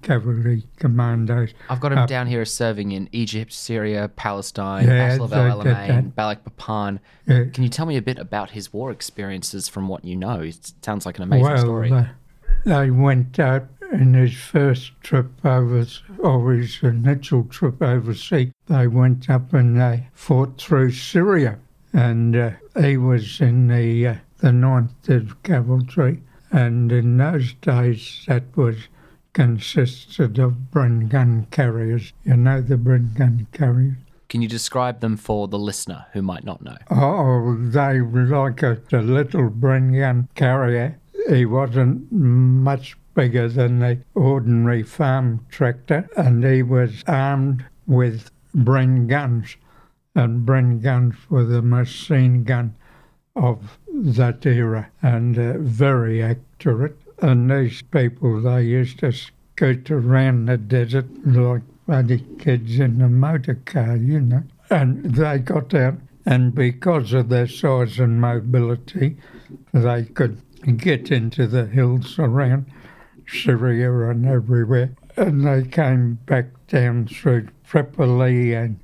Cavalry 0.00 0.64
Commandos. 0.78 1.50
I've 1.68 1.80
got 1.80 1.92
him 1.92 1.98
Uh, 1.98 2.06
down 2.06 2.26
here 2.26 2.40
as 2.42 2.52
serving 2.54 2.92
in 2.92 3.08
Egypt, 3.12 3.52
Syria, 3.52 4.08
Palestine, 4.16 4.86
Yeah, 4.86 5.08
Battle 5.08 5.24
of 5.26 5.32
El 5.34 5.58
Alamein. 5.62 6.12
Balikpapan. 6.14 7.00
Yeah. 7.26 7.44
Can 7.52 7.64
you 7.64 7.70
tell 7.70 7.86
me 7.86 7.96
a 7.98 8.02
bit 8.02 8.18
about 8.18 8.52
his 8.52 8.72
war 8.72 8.90
experiences 8.90 9.68
from 9.68 9.88
what 9.88 10.04
you 10.04 10.16
know? 10.16 10.40
It 10.40 10.72
sounds 10.82 11.04
like 11.04 11.18
an 11.18 11.24
amazing 11.24 11.44
well, 11.44 11.58
story. 11.58 11.92
uh, 11.92 12.04
they 12.64 12.90
went 12.90 13.38
out 13.38 13.66
in 13.92 14.14
his 14.14 14.34
first 14.34 14.92
trip 15.02 15.44
over, 15.44 15.86
or 16.18 16.52
his 16.52 16.78
initial 16.82 17.44
trip 17.44 17.82
overseas. 17.82 18.52
They 18.66 18.86
went 18.86 19.28
up 19.28 19.52
and 19.52 19.80
they 19.80 20.08
fought 20.14 20.60
through 20.60 20.92
Syria, 20.92 21.58
and 21.92 22.36
uh, 22.36 22.50
he 22.80 22.96
was 22.96 23.40
in 23.40 23.68
the 23.68 24.06
uh, 24.06 24.14
the 24.38 24.52
Ninth 24.52 25.42
Cavalry. 25.42 26.22
And 26.52 26.90
in 26.90 27.16
those 27.16 27.52
days, 27.54 28.24
that 28.26 28.56
was 28.56 28.76
consisted 29.32 30.38
of 30.38 30.56
Bren 30.72 31.08
gun 31.08 31.46
carriers. 31.50 32.12
You 32.24 32.36
know 32.36 32.60
the 32.60 32.76
Bren 32.76 33.14
gun 33.14 33.46
carriers. 33.52 33.96
Can 34.28 34.42
you 34.42 34.48
describe 34.48 35.00
them 35.00 35.16
for 35.16 35.48
the 35.48 35.58
listener 35.58 36.06
who 36.12 36.22
might 36.22 36.44
not 36.44 36.62
know? 36.62 36.76
Oh, 36.90 37.56
they 37.56 38.00
were 38.00 38.26
like 38.26 38.62
a, 38.62 38.80
a 38.92 39.02
little 39.02 39.50
Bren 39.50 39.98
gun 39.98 40.28
carrier. 40.34 40.98
He 41.28 41.44
wasn't 41.44 42.10
much 42.10 42.96
bigger 43.14 43.48
than 43.48 43.78
the 43.80 43.98
ordinary 44.14 44.82
farm 44.82 45.44
tractor, 45.48 46.08
and 46.16 46.44
he 46.44 46.62
was 46.62 47.02
armed 47.06 47.64
with 47.86 48.30
Bren 48.54 49.08
guns. 49.08 49.56
And 50.14 50.46
Bren 50.46 50.82
guns 50.82 51.14
were 51.28 51.44
the 51.44 51.62
machine 51.62 52.44
gun 52.44 52.74
of 53.36 53.78
that 53.92 54.44
era 54.44 54.90
and 55.02 55.38
uh, 55.38 55.58
very 55.58 56.22
accurate. 56.22 56.96
And 57.22 57.50
these 57.50 57.82
people, 57.82 58.40
they 58.40 58.62
used 58.62 59.00
to 59.00 59.12
scoot 59.12 59.90
around 59.90 60.46
the 60.46 60.56
desert 60.56 61.06
like 61.26 61.62
bloody 61.86 62.24
kids 62.38 62.78
in 62.78 63.00
a 63.00 63.08
motor 63.08 63.56
car, 63.64 63.96
you 63.96 64.20
know. 64.20 64.42
And 64.70 65.04
they 65.04 65.38
got 65.38 65.74
out, 65.74 65.96
and 66.24 66.54
because 66.54 67.12
of 67.12 67.28
their 67.28 67.48
size 67.48 67.98
and 67.98 68.20
mobility, 68.20 69.16
they 69.72 70.04
could 70.04 70.40
get 70.76 71.10
into 71.10 71.46
the 71.46 71.66
hills 71.66 72.18
around 72.18 72.66
Syria 73.30 74.10
and 74.10 74.26
everywhere. 74.26 74.94
And 75.16 75.46
they 75.46 75.68
came 75.68 76.14
back 76.26 76.46
down 76.66 77.06
through 77.06 77.48
Tripoli 77.66 78.54
and 78.54 78.78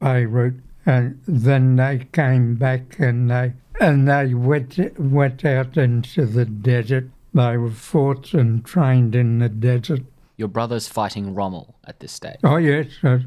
Beirut, 0.00 0.54
and 0.84 1.20
then 1.26 1.76
they 1.76 2.06
came 2.12 2.56
back 2.56 2.98
and 2.98 3.30
they 3.30 3.54
and 3.80 4.08
they 4.08 4.34
went 4.34 4.78
went 4.98 5.44
out 5.44 5.76
into 5.76 6.26
the 6.26 6.44
desert. 6.44 7.10
They 7.34 7.56
were 7.56 7.70
fought 7.70 8.32
and 8.32 8.64
trained 8.64 9.14
in 9.14 9.38
the 9.38 9.48
desert. 9.48 10.02
Your 10.36 10.48
brother's 10.48 10.88
fighting 10.88 11.34
Rommel 11.34 11.76
at 11.86 12.00
this 12.00 12.12
stage. 12.12 12.38
Oh 12.44 12.56
yes, 12.56 12.88
uh, 13.02 13.18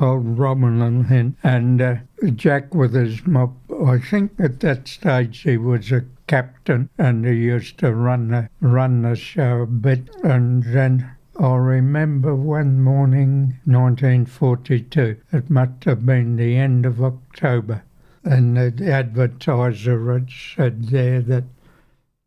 old 0.00 0.38
and 0.38 1.06
him. 1.06 1.36
and 1.42 1.82
uh, 1.82 1.96
Jack 2.34 2.74
with 2.74 2.94
his 2.94 3.26
mob. 3.26 3.54
I 3.86 3.98
think 3.98 4.32
at 4.38 4.60
that 4.60 4.88
stage 4.88 5.42
he 5.42 5.56
was 5.56 5.92
a 5.92 6.06
captain 6.26 6.88
and 6.96 7.26
he 7.26 7.34
used 7.34 7.78
to 7.78 7.94
run 7.94 8.28
the 8.28 8.48
run 8.60 9.02
the 9.02 9.14
show 9.14 9.62
a 9.62 9.66
bit. 9.66 10.08
And 10.22 10.62
then 10.62 11.10
I 11.38 11.56
remember 11.56 12.34
one 12.34 12.80
morning, 12.80 13.58
1942. 13.64 15.16
It 15.32 15.50
must 15.50 15.84
have 15.84 16.06
been 16.06 16.36
the 16.36 16.56
end 16.56 16.86
of 16.86 17.02
October, 17.02 17.82
and 18.24 18.56
the 18.56 18.92
advertiser 18.92 20.12
had 20.12 20.30
said 20.30 20.84
there 20.84 21.20
that 21.22 21.44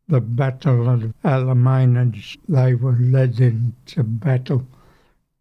the 0.08 0.22
Battle 0.22 0.90
of 0.90 1.14
Alamein, 1.24 2.38
they 2.48 2.76
were 2.76 2.98
led 3.00 3.40
into 3.40 4.04
battle 4.04 4.68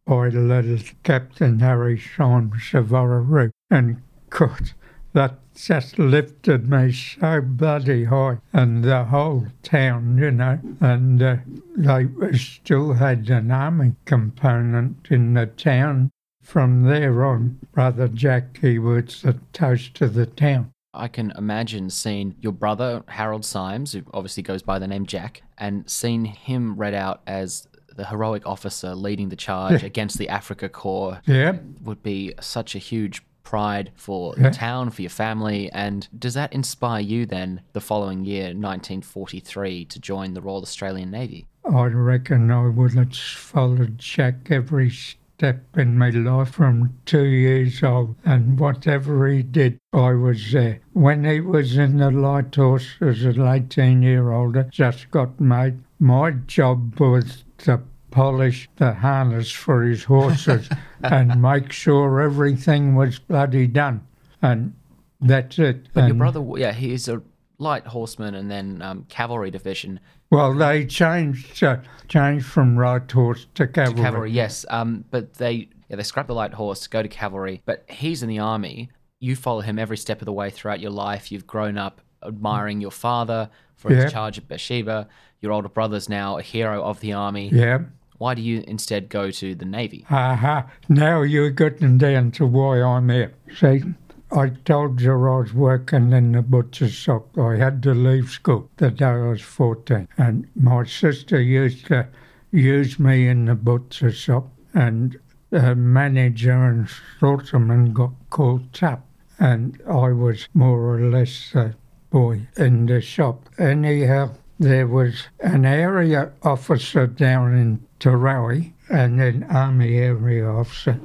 by 0.07 0.29
the 0.31 0.41
little 0.41 0.79
Captain 1.03 1.61
Harry 1.61 1.97
Sean 1.97 2.51
Savararu. 2.51 3.51
And 3.71 4.03
God, 4.31 4.73
that 5.13 5.39
just 5.55 5.99
lifted 5.99 6.69
me 6.69 6.93
so 6.93 7.41
bloody 7.41 8.05
high. 8.05 8.39
And 8.53 8.85
the 8.85 9.05
whole 9.05 9.47
town, 9.63 10.19
you 10.19 10.31
know, 10.31 10.59
and 10.81 11.23
uh, 11.23 11.37
they 11.77 12.09
still 12.37 12.95
had 12.95 13.29
an 13.31 13.51
army 13.51 13.95
component 14.05 15.07
in 15.11 15.35
the 15.35 15.47
town. 15.47 16.11
From 16.43 16.83
there 16.83 17.25
on, 17.25 17.61
Brother 17.73 18.09
Jack, 18.09 18.59
he 18.61 18.79
was 18.79 19.23
the 19.23 19.39
toast 19.53 20.01
of 20.01 20.15
the 20.15 20.27
town. 20.27 20.73
I 20.95 21.09
can 21.09 21.33
imagine 21.39 21.89
seeing 21.89 22.35
your 22.41 22.53
brother, 22.53 23.03
Harold 23.09 23.45
Symes, 23.45 23.93
who 23.93 24.03
obviously 24.13 24.43
goes 24.43 24.61
by 24.61 24.79
the 24.79 24.89
name 24.89 25.07
Jack, 25.07 25.43
and 25.57 25.89
seeing 25.89 26.27
him 26.27 26.77
read 26.77 26.93
out 26.93 27.23
as 27.27 27.67
the 27.97 28.07
heroic 28.07 28.47
officer 28.47 28.95
leading 28.95 29.29
the 29.29 29.37
charge 29.37 29.83
against 29.83 30.19
the 30.19 30.27
Afrika 30.27 30.69
Korps 30.69 31.21
Yeah, 31.27 31.57
would 31.83 32.03
be 32.03 32.35
such 32.41 32.75
a 32.75 32.79
huge 32.79 33.23
pride 33.45 33.91
for 33.97 34.35
Yeah. 34.37 34.45
the 34.45 34.51
town, 34.55 34.91
for 34.91 35.03
your 35.03 35.11
family. 35.11 35.71
And 35.73 36.09
does 36.19 36.35
that 36.35 36.53
inspire 36.53 37.01
you 37.01 37.27
then, 37.27 37.61
the 37.73 37.81
following 37.81 38.25
year, 38.25 38.55
1943, 38.55 39.85
to 39.87 40.01
join 40.01 40.35
the 40.35 40.41
Royal 40.41 40.63
Australian 40.63 41.11
Navy? 41.11 41.47
I 41.65 41.85
reckon 41.87 42.51
I 42.51 42.69
would 42.69 42.95
have 42.95 43.15
followed 43.15 43.99
Jack 43.99 44.51
every 44.51 44.91
step 44.91 45.63
in 45.77 45.99
my 45.99 46.11
life 46.11 46.51
from 46.51 46.97
two 47.05 47.25
years 47.25 47.83
old, 47.83 48.15
and 48.25 48.59
whatever 48.59 49.29
he 49.29 49.43
did, 49.43 49.79
I 49.93 50.13
was 50.13 50.53
there. 50.53 50.79
When 50.93 51.25
he 51.25 51.41
was 51.41 51.77
in 51.77 51.99
the 51.99 52.11
light 52.11 52.55
horse 52.55 52.95
as 53.01 53.23
an 53.25 53.41
18 53.47 54.03
year 54.03 54.31
old, 54.31 54.57
just 54.71 55.11
got 55.11 55.41
made. 55.41 55.79
My 55.99 56.31
job 56.33 56.99
was 57.01 57.45
to 57.63 57.81
polish 58.11 58.69
the 58.77 58.93
harness 58.93 59.51
for 59.51 59.83
his 59.83 60.05
horses 60.05 60.69
and 61.03 61.41
make 61.41 61.73
sure 61.73 62.21
everything 62.21 62.95
was 62.95 63.19
bloody 63.19 63.67
done. 63.67 64.07
And 64.43 64.75
that's 65.21 65.59
it. 65.59 65.89
But 65.93 66.07
your 66.07 66.15
brother, 66.15 66.45
yeah, 66.57 66.73
he's 66.73 67.09
a 67.09 67.23
light 67.59 67.87
horseman 67.87 68.35
and 68.35 68.51
then 68.51 68.83
um, 68.83 69.07
cavalry 69.09 69.51
division. 69.51 70.01
Well, 70.31 70.55
they 70.55 70.87
changed 70.87 71.63
uh, 71.63 71.79
changed 72.09 72.47
from 72.47 72.77
right 72.77 73.11
horse 73.11 73.47
to 73.55 73.67
cavalry. 73.67 74.01
Cavalry, 74.01 74.31
yes. 74.31 74.65
Um, 74.69 75.05
but 75.11 75.35
they 75.35 75.69
Yeah, 75.89 75.97
they 75.97 76.03
scrap 76.03 76.27
the 76.27 76.35
light 76.35 76.55
horse, 76.55 76.87
go 76.87 77.03
to 77.03 77.09
cavalry, 77.09 77.63
but 77.65 77.85
he's 77.89 78.23
in 78.23 78.29
the 78.29 78.39
army. 78.39 78.91
You 79.21 79.37
follow 79.37 79.61
him 79.61 79.79
every 79.79 79.97
step 79.97 80.21
of 80.21 80.27
the 80.27 80.33
way 80.33 80.51
throughout 80.51 80.81
your 80.81 80.91
life. 80.91 81.31
You've 81.31 81.47
grown 81.47 81.79
up 81.79 82.01
admiring 82.27 82.81
your 82.81 82.91
father 82.91 83.51
for 83.77 83.93
Yeah. 83.93 84.05
his 84.05 84.13
charge 84.13 84.39
at 84.39 84.49
Bathsheba. 84.49 85.09
Your 85.41 85.53
older 85.53 85.69
brother's 85.69 86.09
now 86.09 86.39
a 86.39 86.43
hero 86.43 86.83
of 86.83 87.01
the 87.01 87.13
army. 87.13 87.51
Yeah. 87.53 87.81
Why 88.19 88.35
do 88.35 88.43
you 88.43 88.63
instead 88.69 89.09
go 89.09 89.31
to 89.33 89.55
the 89.57 89.65
navy? 89.65 90.07
Aha, 90.09 90.67
now 90.89 91.23
you're 91.23 91.51
getting 91.51 91.99
down 91.99 92.31
to 92.33 92.47
why 92.47 92.81
I'm 92.81 93.09
here. 93.09 93.35
See, 93.57 93.83
I 94.31 94.51
told 94.65 95.01
you 95.01 95.13
I 95.13 95.39
was 95.41 95.53
working 95.53 96.13
in 96.13 96.33
the 96.33 96.43
butcher's 96.43 96.93
shop. 96.93 97.37
I 97.37 97.57
had 97.57 97.83
to 97.83 97.93
leave 97.95 98.31
school 98.31 98.71
the 98.77 98.91
day 98.93 99.05
I 99.07 99.17
was 99.31 99.43
14. 99.43 100.07
And 100.17 100.47
my 100.55 100.85
sister 100.85 101.41
used 101.41 101.87
to 101.87 102.07
use 102.53 102.99
me 103.01 103.27
in 103.27 103.47
the 103.47 103.57
butcher's 103.57 104.15
shop, 104.17 104.49
and 104.73 105.19
the 105.51 105.75
manager 105.75 106.53
and 106.53 106.87
slaughterman 107.19 107.93
got 107.93 108.13
called 108.31 108.79
up. 108.83 109.05
And 109.39 109.83
I 109.89 110.13
was 110.13 110.49
more 110.55 110.95
or 110.95 111.01
less 111.11 111.51
the 111.53 111.75
boy 112.13 112.43
in 112.57 112.87
the 112.87 113.01
shop. 113.01 113.49
Anyhow, 113.59 114.33
there 114.61 114.87
was 114.87 115.25
an 115.41 115.65
area 115.65 116.31
officer 116.43 117.07
down 117.07 117.57
in 117.57 117.85
Terowie 117.99 118.75
and 118.91 119.21
an 119.21 119.45
army 119.45 119.97
area 119.97 120.47
officer, 120.47 121.01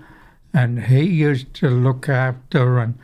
and 0.54 0.84
he 0.84 1.04
used 1.04 1.54
to 1.56 1.70
look 1.70 2.10
after 2.10 2.78
and 2.78 3.00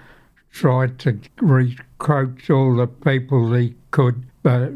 try 0.52 0.88
to 0.88 1.20
recruit 1.42 2.50
all 2.50 2.76
the 2.76 2.88
people 2.88 3.54
he 3.54 3.74
could 3.90 4.26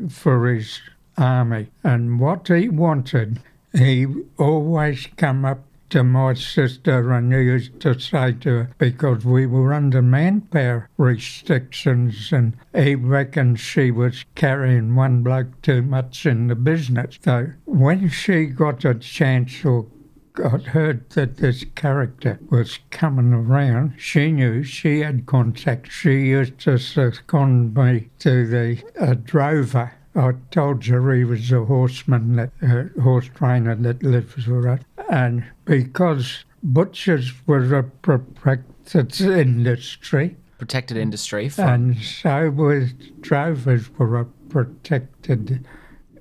for 0.09 0.47
his 0.47 0.79
army. 1.17 1.67
And 1.83 2.19
what 2.21 2.47
he 2.47 2.69
wanted, 2.69 3.41
he 3.73 4.07
always 4.39 5.07
come 5.17 5.43
up 5.43 5.63
my 6.03 6.33
sister 6.33 7.11
and 7.13 7.31
used 7.31 7.79
to 7.81 7.99
say 7.99 8.33
to 8.33 8.49
her, 8.49 8.75
because 8.77 9.25
we 9.25 9.45
were 9.45 9.73
under 9.73 10.01
manpower 10.01 10.89
restrictions 10.97 12.31
and 12.31 12.57
he 12.75 12.95
reckoned 12.95 13.59
she 13.59 13.91
was 13.91 14.25
carrying 14.35 14.95
one 14.95 15.23
bloke 15.23 15.61
too 15.61 15.81
much 15.81 16.25
in 16.25 16.47
the 16.47 16.55
business. 16.55 17.17
So 17.23 17.51
when 17.65 18.09
she 18.09 18.47
got 18.47 18.83
a 18.85 18.95
chance 18.95 19.63
or 19.63 19.85
got 20.33 20.63
heard 20.65 21.09
that 21.11 21.37
this 21.37 21.65
character 21.73 22.39
was 22.51 22.79
coming 22.91 23.33
around, 23.33 23.93
she 23.97 24.31
knew 24.31 24.63
she 24.63 24.99
had 24.99 25.25
contact. 25.25 25.91
She 25.91 26.27
used 26.27 26.59
to 26.59 26.77
second 26.77 27.75
me 27.75 28.09
to 28.19 28.45
the 28.45 28.83
uh, 28.99 29.15
drover. 29.15 29.93
I 30.15 30.33
told 30.51 30.85
you 30.85 31.09
he 31.09 31.23
was 31.23 31.51
a 31.51 31.65
horseman, 31.65 32.35
that 32.35 32.51
uh, 32.61 33.01
horse 33.01 33.29
trainer 33.33 33.75
that 33.75 34.03
lives 34.03 34.43
for 34.43 34.67
us. 34.67 34.79
And 35.09 35.45
because 35.65 36.43
butchers 36.63 37.33
were 37.47 37.75
a 37.75 37.83
protected 37.83 39.21
industry, 39.21 40.35
Protected 40.57 40.97
industry 40.97 41.51
and 41.59 41.97
so 42.01 42.49
was 42.49 42.91
drivers 43.21 43.91
were 43.91 44.19
a 44.19 44.25
protected 44.49 45.63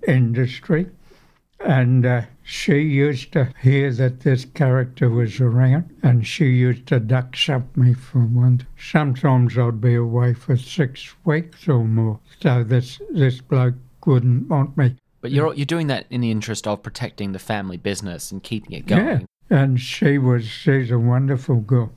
industry. 0.07 0.91
And 1.61 2.05
uh, 2.05 2.23
she 2.43 2.81
used 2.81 3.33
to 3.33 3.51
hear 3.63 3.91
that 3.95 4.21
this 4.21 4.45
character 4.45 5.09
was 5.09 5.41
around, 5.41 5.91
and 6.03 6.27
she 6.27 6.49
used 6.49 6.87
to 6.89 7.01
duck 7.01 7.35
up 7.49 7.77
me 7.79 7.95
for 7.95 8.19
one. 8.19 8.67
Sometimes 8.79 9.57
I'd 9.57 9.81
be 9.81 9.95
away 9.95 10.35
for 10.35 10.59
six 10.59 11.15
weeks 11.25 11.67
or 11.67 11.85
more, 11.85 12.21
so 12.41 12.63
this 12.63 13.01
this 13.11 13.41
bloke 13.41 13.75
wouldn't 14.05 14.49
want 14.49 14.77
me. 14.77 14.97
But 15.27 15.33
you're 15.33 15.55
you're 15.55 15.67
doing 15.67 15.89
that 15.89 16.07
in 16.09 16.21
the 16.21 16.31
interest 16.31 16.69
of 16.69 16.85
protecting 16.85 17.33
the 17.33 17.41
family 17.41 17.77
business 17.77 18.31
and 18.31 18.41
keeping 18.41 18.71
it 18.71 18.87
going. 18.87 19.05
Yeah, 19.05 19.21
and 19.51 19.81
she 19.81 20.19
was 20.19 20.47
she's 20.47 20.93
a 20.93 21.01
wonderful 21.01 21.57
girl. 21.57 21.91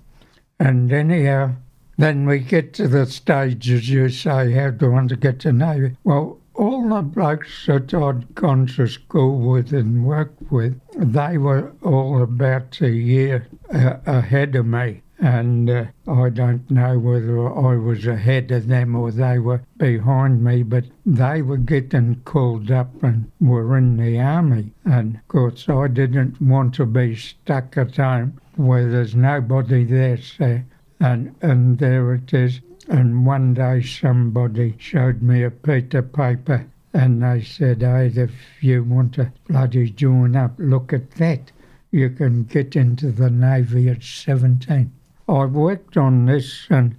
And 0.60 0.92
anyhow, 0.92 1.52
then 1.96 2.26
we 2.26 2.40
get 2.40 2.74
to 2.74 2.88
the 2.88 3.06
stage, 3.06 3.70
as 3.70 3.88
you 3.88 4.10
say, 4.10 4.54
how 4.54 4.72
do 4.72 4.88
I 4.88 4.90
want 4.90 5.10
to 5.10 5.16
get 5.16 5.40
to 5.42 5.54
know 5.54 5.74
you? 5.74 5.98
Well, 6.04 6.40
all 6.56 6.90
the 6.90 7.04
blokes 7.04 7.68
that 7.68 7.94
I'd 7.94 8.34
gone 8.34 8.66
to 8.66 8.88
school 8.88 9.38
with 9.52 9.74
and 9.74 10.06
worked 10.08 10.52
with, 10.52 10.82
they 10.96 11.38
were 11.38 11.72
all 11.84 12.24
about 12.24 12.82
a 12.82 12.90
year 12.90 13.48
uh, 13.72 13.98
ahead 14.08 14.56
of 14.56 14.66
me. 14.66 15.04
And 15.22 15.70
uh, 15.70 15.86
I 16.08 16.30
don't 16.30 16.72
know 16.72 16.98
whether 16.98 17.46
I 17.50 17.76
was 17.76 18.08
ahead 18.08 18.52
of 18.52 18.68
them 18.68 18.96
or 18.96 19.12
they 19.12 19.38
were 19.38 19.62
behind 19.78 20.42
me, 20.44 20.64
but 20.64 20.86
they 21.06 21.42
were 21.42 21.58
getting 21.58 22.22
called 22.24 22.72
up 22.72 23.04
and 23.04 23.30
were 23.42 23.78
in 23.78 23.98
the 23.98 24.18
army. 24.18 24.72
And 24.86 25.16
of 25.16 25.28
course, 25.28 25.68
I 25.68 25.90
didn't 25.90 26.42
want 26.42 26.74
to 26.76 26.86
be 26.86 27.18
stuck 27.18 27.78
at 27.78 27.98
home 27.98 28.40
where 28.56 28.90
there's 28.90 29.14
nobody 29.14 29.84
there. 29.84 30.18
So, 30.18 30.62
and, 31.02 31.36
and 31.42 31.80
there 31.80 32.14
it 32.14 32.34
is. 32.34 32.62
And 32.88 33.26
one 33.26 33.54
day 33.56 33.82
somebody 33.82 34.76
showed 34.80 35.22
me 35.22 35.44
a 35.44 35.52
piece 35.52 35.94
of 35.96 36.14
paper 36.14 36.66
and 36.94 37.22
they 37.22 37.42
said, 37.44 37.82
hey, 37.82 38.08
if 38.16 38.32
you 38.62 38.84
want 38.84 39.16
to 39.16 39.32
bloody 39.48 39.90
join 39.90 40.36
up, 40.36 40.54
look 40.58 40.94
at 40.94 41.12
that. 41.12 41.52
You 41.92 42.10
can 42.10 42.46
get 42.46 42.76
into 42.76 43.12
the 43.12 43.30
Navy 43.30 43.90
at 43.90 44.02
17. 44.02 44.94
I 45.30 45.46
worked 45.46 45.96
on 45.96 46.26
this 46.26 46.66
and 46.72 46.96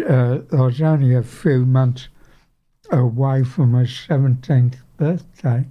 uh, 0.00 0.38
I 0.52 0.56
was 0.56 0.82
only 0.82 1.14
a 1.14 1.22
few 1.22 1.64
months 1.64 2.08
away 2.90 3.44
from 3.44 3.70
my 3.72 3.84
17th 3.84 4.76
birthday. 4.96 5.66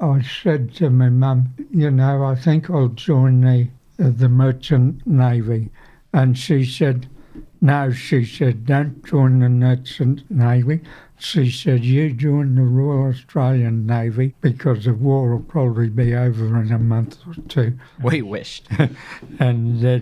I 0.00 0.22
said 0.22 0.74
to 0.76 0.90
my 0.90 1.10
mum, 1.10 1.54
you 1.70 1.90
know, 1.92 2.24
I 2.24 2.34
think 2.34 2.70
I'll 2.70 2.88
join 2.88 3.42
the, 3.42 3.68
uh, 4.00 4.10
the 4.10 4.28
Merchant 4.28 5.06
Navy. 5.06 5.70
And 6.12 6.36
she 6.36 6.64
said, 6.64 7.08
no, 7.60 7.92
she 7.92 8.24
said, 8.24 8.66
don't 8.66 9.04
join 9.04 9.38
the 9.38 9.48
Merchant 9.48 10.28
Navy. 10.30 10.80
She 11.18 11.50
said, 11.50 11.84
you 11.84 12.12
join 12.12 12.56
the 12.56 12.62
Royal 12.62 13.10
Australian 13.10 13.86
Navy 13.86 14.34
because 14.40 14.84
the 14.84 14.94
war 14.94 15.30
will 15.30 15.42
probably 15.42 15.88
be 15.88 16.14
over 16.14 16.60
in 16.60 16.72
a 16.72 16.78
month 16.78 17.18
or 17.26 17.34
two. 17.48 17.78
We 18.02 18.22
wished. 18.22 18.68
and 19.40 19.84
uh, 19.84 19.98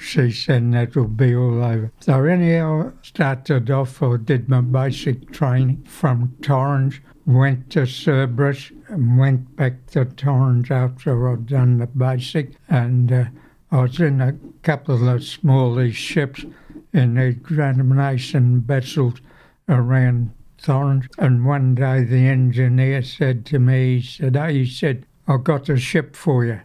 she 0.00 0.30
said 0.30 0.72
that 0.72 0.96
will 0.96 1.08
be 1.08 1.34
all 1.34 1.62
over. 1.62 1.92
So 2.00 2.24
anyhow, 2.24 2.92
started 3.02 3.70
off, 3.70 4.02
I 4.02 4.16
did 4.16 4.48
my 4.48 4.60
basic 4.60 5.30
training 5.32 5.84
from 5.84 6.36
Torrens, 6.42 7.00
went 7.26 7.70
to 7.70 7.86
Cerberus, 7.86 8.72
and 8.88 9.18
went 9.18 9.56
back 9.56 9.86
to 9.88 10.04
Torrens 10.04 10.70
after 10.70 11.30
I'd 11.30 11.46
done 11.46 11.78
the 11.78 11.86
basic, 11.86 12.52
and 12.68 13.12
uh, 13.12 13.24
I 13.70 13.82
was 13.82 14.00
in 14.00 14.20
a 14.20 14.36
couple 14.62 15.08
of 15.08 15.24
smallish 15.24 15.96
ships 15.96 16.44
in 16.92 17.14
the 17.14 17.24
examination 17.24 18.62
vessels 18.62 19.20
around 19.68 20.32
Torrens, 20.56 21.06
and 21.18 21.44
one 21.44 21.74
day 21.74 22.02
the 22.02 22.26
engineer 22.26 23.02
said 23.02 23.44
to 23.46 23.58
me, 23.58 23.98
he 23.98 24.06
said, 24.06 24.36
hey, 24.36 24.64
he 24.64 24.66
said, 24.66 25.06
I've 25.26 25.44
got 25.44 25.68
a 25.68 25.76
ship 25.76 26.16
for 26.16 26.44
you. 26.44 26.60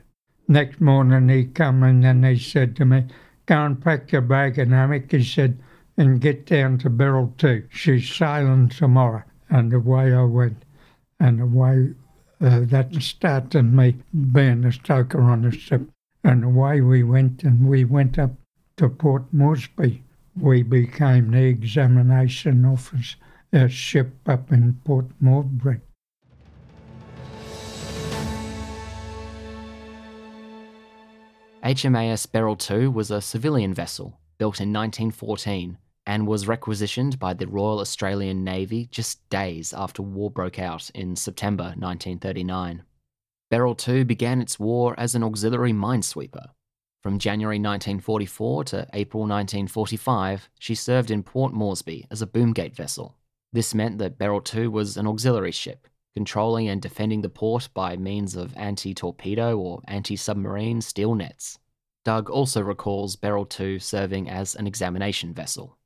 Next 0.47 0.79
morning 0.81 1.29
he 1.29 1.45
come 1.45 1.83
in 1.83 2.03
and 2.03 2.25
he 2.25 2.37
said 2.37 2.75
to 2.77 2.85
me, 2.85 3.05
go 3.45 3.65
and 3.65 3.82
pack 3.82 4.12
your 4.12 4.21
bag 4.21 4.58
and 4.58 4.71
hammock, 4.71 5.12
he 5.12 5.23
said, 5.23 5.58
and 5.97 6.21
get 6.21 6.45
down 6.45 6.77
to 6.79 6.89
Beryl 6.89 7.34
II. 7.43 7.63
She's 7.69 8.10
sailing 8.10 8.69
tomorrow. 8.69 9.23
And 9.49 9.71
away 9.73 10.13
I 10.13 10.23
went. 10.23 10.63
And 11.19 11.41
away, 11.41 11.93
uh, 12.41 12.62
that 12.62 12.93
started 13.01 13.63
me 13.63 13.97
being 14.32 14.65
a 14.65 14.71
stoker 14.71 15.21
on 15.21 15.43
the 15.43 15.51
ship. 15.51 15.88
And 16.23 16.43
away 16.43 16.82
we 16.82 17.03
went 17.03 17.43
and 17.43 17.67
we 17.67 17.86
went 17.86 18.17
up 18.17 18.32
to 18.77 18.89
Port 18.89 19.32
Moresby. 19.32 20.03
We 20.39 20.63
became 20.63 21.32
the 21.32 21.43
examination 21.43 22.65
office 22.65 23.15
uh, 23.53 23.67
ship 23.67 24.15
up 24.27 24.51
in 24.51 24.79
Port 24.84 25.08
Moresby. 25.19 25.79
HMAS 31.63 32.30
Beryl 32.30 32.58
II 32.69 32.89
was 32.89 33.10
a 33.10 33.21
civilian 33.21 33.73
vessel 33.73 34.19
built 34.38 34.60
in 34.60 34.73
1914 34.73 35.78
and 36.06 36.28
was 36.28 36.45
requisitioned 36.45 37.17
by 37.17 37.34
the 37.34 37.47
Royal 37.47 37.80
Australian 37.80 38.43
Navy 38.43 38.89
just 38.91 39.30
days 39.30 39.71
after 39.71 40.02
war 40.02 40.30
broke 40.30 40.60
out 40.60 40.89
in 40.93 41.15
September 41.15 41.73
1939. 41.78 42.84
Beryl 43.49 43.78
II 43.88 44.04
began 44.04 44.41
its 44.41 44.60
war 44.60 44.93
as 44.97 45.15
an 45.15 45.23
auxiliary 45.23 45.71
minesweeper. 45.71 46.47
From 47.02 47.17
January 47.17 47.60
1944 47.60 48.63
to 48.65 48.88
April 48.91 49.21
1945, 49.21 50.49
she 50.60 50.76
served 50.76 51.10
in 51.10 51.23
Port 51.23 51.54
Moresby 51.54 52.06
as 52.12 52.21
a 52.21 52.28
boomgate 52.28 52.76
vessel. 52.76 53.15
This 53.54 53.73
meant 53.73 53.99
that 53.99 54.17
Beryl 54.17 54.43
II 54.54 54.67
was 54.67 54.97
an 54.97 55.08
auxiliary 55.08 55.54
ship, 55.54 55.88
controlling 56.15 56.67
and 56.67 56.82
defending 56.82 57.21
the 57.21 57.30
port 57.30 57.69
by 57.73 57.97
means 57.97 58.36
of 58.36 58.56
anti 58.56 58.93
torpedo 58.93 59.58
or 59.58 59.82
anti 59.88 60.15
submarine 60.15 60.82
steel 60.82 61.15
nets. 61.15 61.60
Doug 62.06 62.30
also 62.30 62.62
recalls 62.62 63.15
Beryl 63.15 63.47
II 63.60 63.80
serving 63.80 64.30
as 64.30 64.56
an 64.56 64.67
examination 64.67 65.34
vessel. 65.34 65.78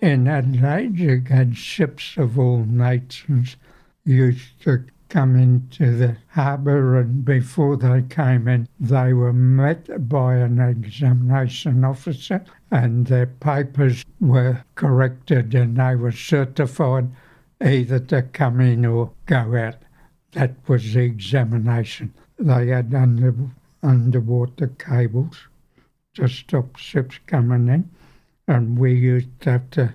In 0.00 0.28
Adelaide, 0.28 0.98
you 0.98 1.22
had 1.28 1.56
ships 1.56 2.16
of 2.16 2.38
all 2.38 2.64
nations 2.64 3.56
used 4.04 4.62
to 4.62 4.84
come 5.10 5.36
into 5.36 5.94
the 5.94 6.16
harbour, 6.28 6.98
and 6.98 7.24
before 7.24 7.76
they 7.76 8.02
came 8.02 8.48
in, 8.48 8.66
they 8.78 9.12
were 9.12 9.32
met 9.32 10.08
by 10.08 10.36
an 10.36 10.58
examination 10.58 11.84
officer, 11.84 12.42
and 12.70 13.06
their 13.06 13.26
papers 13.26 14.04
were 14.20 14.64
corrected, 14.74 15.54
and 15.54 15.76
they 15.76 15.96
were 15.96 16.12
certified 16.12 17.10
either 17.60 17.98
to 17.98 18.22
come 18.22 18.60
in 18.60 18.84
or 18.86 19.10
go 19.26 19.56
out. 19.56 19.76
That 20.32 20.56
was 20.68 20.94
the 20.94 21.00
examination. 21.00 22.14
They 22.38 22.68
had 22.68 22.94
under, 22.94 23.34
underwater 23.82 24.68
cables 24.68 25.48
to 26.14 26.28
stop 26.28 26.76
ships 26.76 27.18
coming 27.26 27.68
in, 27.68 27.90
and 28.46 28.78
we 28.78 28.94
used 28.94 29.40
to 29.40 29.50
have 29.50 29.70
to 29.70 29.94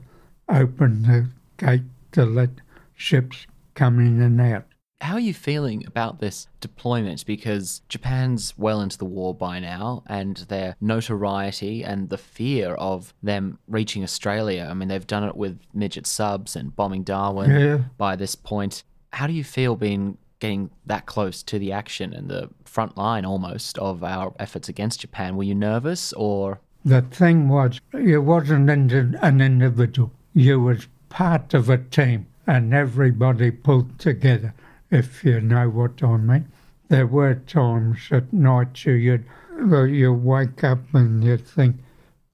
open 0.49 1.03
the 1.03 1.29
gate 1.57 1.83
to 2.11 2.25
let 2.25 2.49
ships 2.93 3.47
come 3.73 3.99
in 3.99 4.21
and 4.21 4.39
out. 4.39 4.65
How 5.01 5.15
are 5.15 5.19
you 5.19 5.33
feeling 5.33 5.85
about 5.85 6.19
this 6.19 6.47
deployment? 6.61 7.25
Because 7.25 7.81
Japan's 7.89 8.53
well 8.57 8.79
into 8.81 8.97
the 8.97 9.05
war 9.05 9.35
by 9.35 9.59
now, 9.59 10.03
and 10.07 10.37
their 10.47 10.75
notoriety 10.79 11.83
and 11.83 12.09
the 12.09 12.17
fear 12.17 12.75
of 12.75 13.13
them 13.21 13.59
reaching 13.67 14.03
Australia. 14.03 14.67
I 14.69 14.73
mean, 14.73 14.87
they've 14.87 15.05
done 15.05 15.25
it 15.25 15.35
with 15.35 15.59
midget 15.73 16.07
subs 16.07 16.55
and 16.55 16.75
bombing 16.75 17.03
Darwin 17.03 17.51
Yeah. 17.51 17.77
by 17.97 18.15
this 18.15 18.35
point. 18.35 18.83
How 19.11 19.27
do 19.27 19.33
you 19.33 19.43
feel 19.43 19.75
being 19.75 20.17
getting 20.39 20.69
that 20.85 21.05
close 21.05 21.43
to 21.43 21.59
the 21.59 21.71
action 21.73 22.13
and 22.13 22.29
the 22.29 22.49
front 22.63 22.97
line 22.97 23.25
almost 23.25 23.77
of 23.77 24.01
our 24.03 24.33
efforts 24.39 24.69
against 24.69 25.01
Japan? 25.01 25.35
Were 25.35 25.43
you 25.43 25.55
nervous 25.55 26.13
or 26.13 26.59
The 26.85 27.01
thing 27.01 27.49
was, 27.49 27.81
you 27.93 28.21
wasn't 28.21 28.69
an 28.69 29.41
individual. 29.41 30.11
You 30.33 30.61
was 30.61 30.87
part 31.09 31.53
of 31.53 31.69
a 31.69 31.77
team, 31.79 32.27
and 32.47 32.73
everybody 32.73 33.51
pulled 33.51 33.97
together. 33.99 34.53
If 34.91 35.23
you 35.23 35.41
know 35.41 35.67
what 35.69 36.03
I 36.03 36.17
mean. 36.17 36.45
There 36.89 37.07
were 37.07 37.33
times 37.33 37.97
at 38.11 38.31
night 38.31 38.85
you 38.85 38.93
you'd, 38.93 39.25
you 39.59 40.13
wake 40.13 40.63
up 40.63 40.93
and 40.93 41.23
you'd 41.23 41.47
think, 41.47 41.77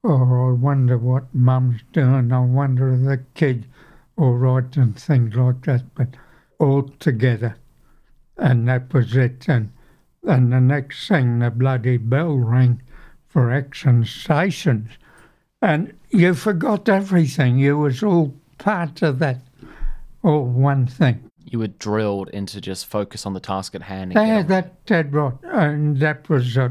"Oh, 0.04 0.50
I 0.50 0.52
wonder 0.52 0.98
what 0.98 1.34
Mum's 1.34 1.82
doing. 1.94 2.34
I 2.34 2.42
wonder 2.42 2.94
if 2.94 3.04
the 3.04 3.24
kid 3.36 3.68
all 4.18 4.36
right 4.36 4.76
and 4.76 4.98
things 4.98 5.34
like 5.34 5.62
that." 5.62 5.84
But 5.96 6.10
all 6.60 6.84
together, 7.00 7.56
and 8.38 8.68
that 8.68 8.94
was 8.94 9.16
it. 9.16 9.48
And 9.48 9.72
and 10.28 10.52
the 10.52 10.60
next 10.60 11.08
thing, 11.08 11.40
the 11.40 11.50
bloody 11.50 11.96
bell 11.96 12.38
rang 12.38 12.82
for 13.28 13.50
action 13.50 14.04
stations, 14.04 14.90
and 15.62 15.94
you 16.10 16.34
forgot 16.34 16.90
everything. 16.90 17.58
You 17.58 17.78
was 17.78 18.04
all 18.04 18.36
part 18.58 19.02
of 19.02 19.20
that, 19.20 19.40
all 20.22 20.44
one 20.44 20.86
thing. 20.88 21.31
You 21.46 21.60
were 21.60 21.68
drilled 21.68 22.30
into 22.30 22.62
just 22.62 22.86
focus 22.86 23.26
on 23.26 23.34
the 23.34 23.40
task 23.40 23.76
at 23.76 23.84
hand? 23.84 24.14
Yeah, 24.14 24.42
that 24.44 24.86
dead 24.86 25.14
right, 25.14 25.34
and 25.44 25.98
that 26.00 26.30
was 26.30 26.58
uh, 26.58 26.70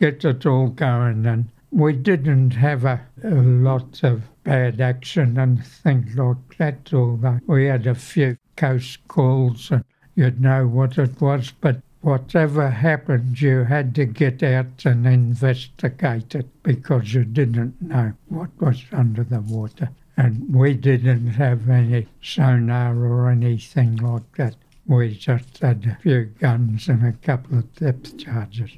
get 0.00 0.24
it 0.24 0.46
all 0.46 0.68
going. 0.68 1.26
And 1.26 1.48
we 1.70 1.92
didn't 1.94 2.50
have 2.50 2.84
a, 2.84 3.00
a 3.22 3.30
lot 3.30 4.02
of 4.02 4.22
bad 4.44 4.80
action 4.80 5.38
and 5.38 5.64
things 5.64 6.16
like 6.16 6.58
that. 6.58 6.92
Although 6.92 7.40
we 7.46 7.66
had 7.66 7.86
a 7.86 7.94
few 7.94 8.36
coast 8.56 8.98
calls, 9.08 9.70
and 9.70 9.84
you'd 10.14 10.40
know 10.40 10.66
what 10.66 10.98
it 10.98 11.20
was. 11.20 11.52
But 11.60 11.80
whatever 12.02 12.68
happened, 12.68 13.40
you 13.40 13.64
had 13.64 13.94
to 13.94 14.04
get 14.04 14.42
out 14.42 14.84
and 14.84 15.06
investigate 15.06 16.34
it 16.34 16.62
because 16.62 17.14
you 17.14 17.24
didn't 17.24 17.80
know 17.80 18.12
what 18.28 18.50
was 18.60 18.84
under 18.92 19.24
the 19.24 19.40
water. 19.40 19.90
And 20.16 20.54
we 20.54 20.74
didn't 20.74 21.28
have 21.28 21.68
any 21.70 22.06
sonar 22.22 22.96
or 22.96 23.30
anything 23.30 23.96
like 23.96 24.36
that. 24.36 24.56
We 24.86 25.14
just 25.14 25.58
had 25.58 25.86
a 25.86 26.02
few 26.02 26.24
guns 26.24 26.88
and 26.88 27.06
a 27.06 27.12
couple 27.12 27.58
of 27.58 27.74
depth 27.74 28.18
charges. 28.18 28.72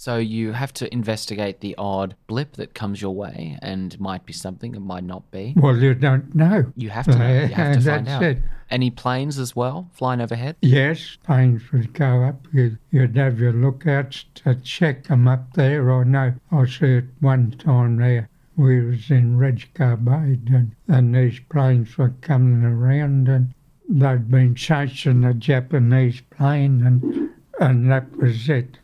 So 0.00 0.16
you 0.16 0.52
have 0.52 0.72
to 0.74 0.92
investigate 0.94 1.60
the 1.60 1.74
odd 1.76 2.14
blip 2.28 2.52
that 2.52 2.72
comes 2.72 3.02
your 3.02 3.16
way, 3.16 3.58
and 3.60 3.98
might 3.98 4.24
be 4.24 4.32
something, 4.32 4.76
it 4.76 4.80
might 4.80 5.02
not 5.02 5.28
be. 5.32 5.54
Well, 5.56 5.76
you 5.76 5.92
don't 5.92 6.36
know. 6.36 6.72
You 6.76 6.90
have 6.90 7.06
to 7.06 7.18
know. 7.18 7.40
You 7.42 7.48
have 7.48 7.74
to 7.78 7.82
find 7.90 8.08
out. 8.08 8.22
it. 8.22 8.38
Any 8.70 8.90
planes 8.92 9.40
as 9.40 9.56
well 9.56 9.90
flying 9.92 10.20
overhead? 10.20 10.54
Yes, 10.62 11.18
planes 11.24 11.62
would 11.72 11.94
go 11.94 12.22
up. 12.22 12.46
You'd, 12.52 12.78
you'd 12.92 13.16
have 13.16 13.40
your 13.40 13.52
lookouts 13.52 14.24
to 14.36 14.54
check 14.54 15.08
them 15.08 15.26
up 15.26 15.54
there. 15.54 15.90
I 15.92 16.04
know 16.04 16.34
I 16.52 16.66
see 16.66 16.98
it 16.98 17.06
one 17.18 17.50
time 17.58 17.96
there. 17.96 18.28
We 18.58 18.84
was 18.84 19.10
in 19.10 19.38
Redscar-Bay 19.38 20.40
and, 20.52 20.74
and 20.88 21.14
these 21.14 21.40
planes 21.48 21.96
were 21.96 22.12
coming 22.20 22.64
around 22.64 23.28
and 23.28 23.54
they'd 23.88 24.28
been 24.30 24.56
chasing 24.56 25.24
a 25.24 25.32
Japanese 25.32 26.20
plane 26.36 26.84
and, 26.84 27.30
and 27.60 27.90
that 27.90 28.14
was 28.16 28.48
it. 28.48 28.78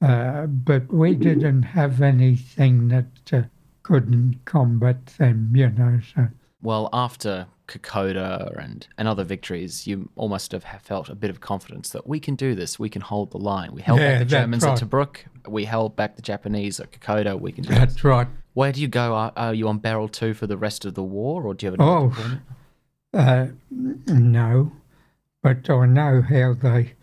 Uh, 0.00 0.46
but 0.46 0.90
we 0.92 1.14
didn't 1.14 1.62
have 1.62 2.00
anything 2.00 2.88
that 2.88 3.06
uh, 3.32 3.42
couldn't 3.82 4.40
combat 4.46 5.06
them, 5.18 5.52
you 5.54 5.68
know, 5.68 6.00
so... 6.14 6.26
Well, 6.62 6.88
after 6.92 7.46
Kokoda 7.68 8.56
and, 8.56 8.86
and 8.96 9.08
other 9.08 9.24
victories, 9.24 9.86
you 9.86 10.08
almost 10.16 10.52
have 10.52 10.64
felt 10.82 11.08
a 11.08 11.14
bit 11.14 11.28
of 11.28 11.40
confidence 11.40 11.90
that 11.90 12.06
we 12.06 12.18
can 12.18 12.34
do 12.34 12.54
this. 12.54 12.78
We 12.78 12.88
can 12.88 13.02
hold 13.02 13.32
the 13.32 13.38
line. 13.38 13.72
We 13.72 13.82
held 13.82 13.98
Yeah, 13.98 14.12
back 14.12 14.18
the 14.20 14.24
Germans 14.24 14.64
right. 14.64 14.80
at 14.80 14.88
Tobruk. 14.88 15.16
We 15.48 15.64
held 15.64 15.96
back 15.96 16.16
the 16.16 16.22
Japanese 16.22 16.80
at 16.80 16.92
Kokoda. 16.92 17.38
We 17.38 17.52
can 17.52 17.64
do 17.64 17.74
That's 17.74 17.94
this. 17.94 18.04
right. 18.04 18.28
Where 18.54 18.72
do 18.72 18.80
you 18.80 18.88
go? 18.88 19.14
Are, 19.14 19.32
are 19.36 19.54
you 19.54 19.68
on 19.68 19.78
Beryl 19.78 20.08
2 20.08 20.34
for 20.34 20.46
the 20.46 20.56
rest 20.56 20.84
of 20.84 20.94
the 20.94 21.02
war, 21.02 21.44
or 21.44 21.54
do 21.54 21.66
you 21.66 21.70
have 21.72 21.80
another 21.80 21.96
Oh, 21.96 22.08
deployment? 22.08 22.42
Uh, 23.14 23.46
no, 24.06 24.72
but 25.42 25.68
I 25.68 25.86
know 25.86 26.22
how 26.22 26.54
they 26.54 26.94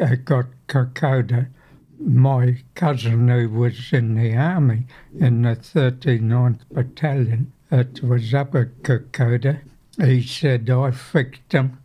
uh, 0.00 0.14
got 0.24 0.46
Kokoda. 0.68 1.48
My 1.98 2.58
cousin, 2.74 3.28
who 3.28 3.48
was 3.48 3.92
in 3.92 4.14
the 4.14 4.34
army 4.36 4.86
in 5.18 5.42
the 5.42 5.56
39th 5.56 6.60
Battalion, 6.70 7.52
it 7.70 8.02
was 8.02 8.34
up 8.34 8.54
at 8.54 8.82
Kokoda. 8.82 9.60
He 9.98 10.22
said, 10.22 10.68
I 10.68 10.90
fixed 10.90 11.48
them. 11.50 11.80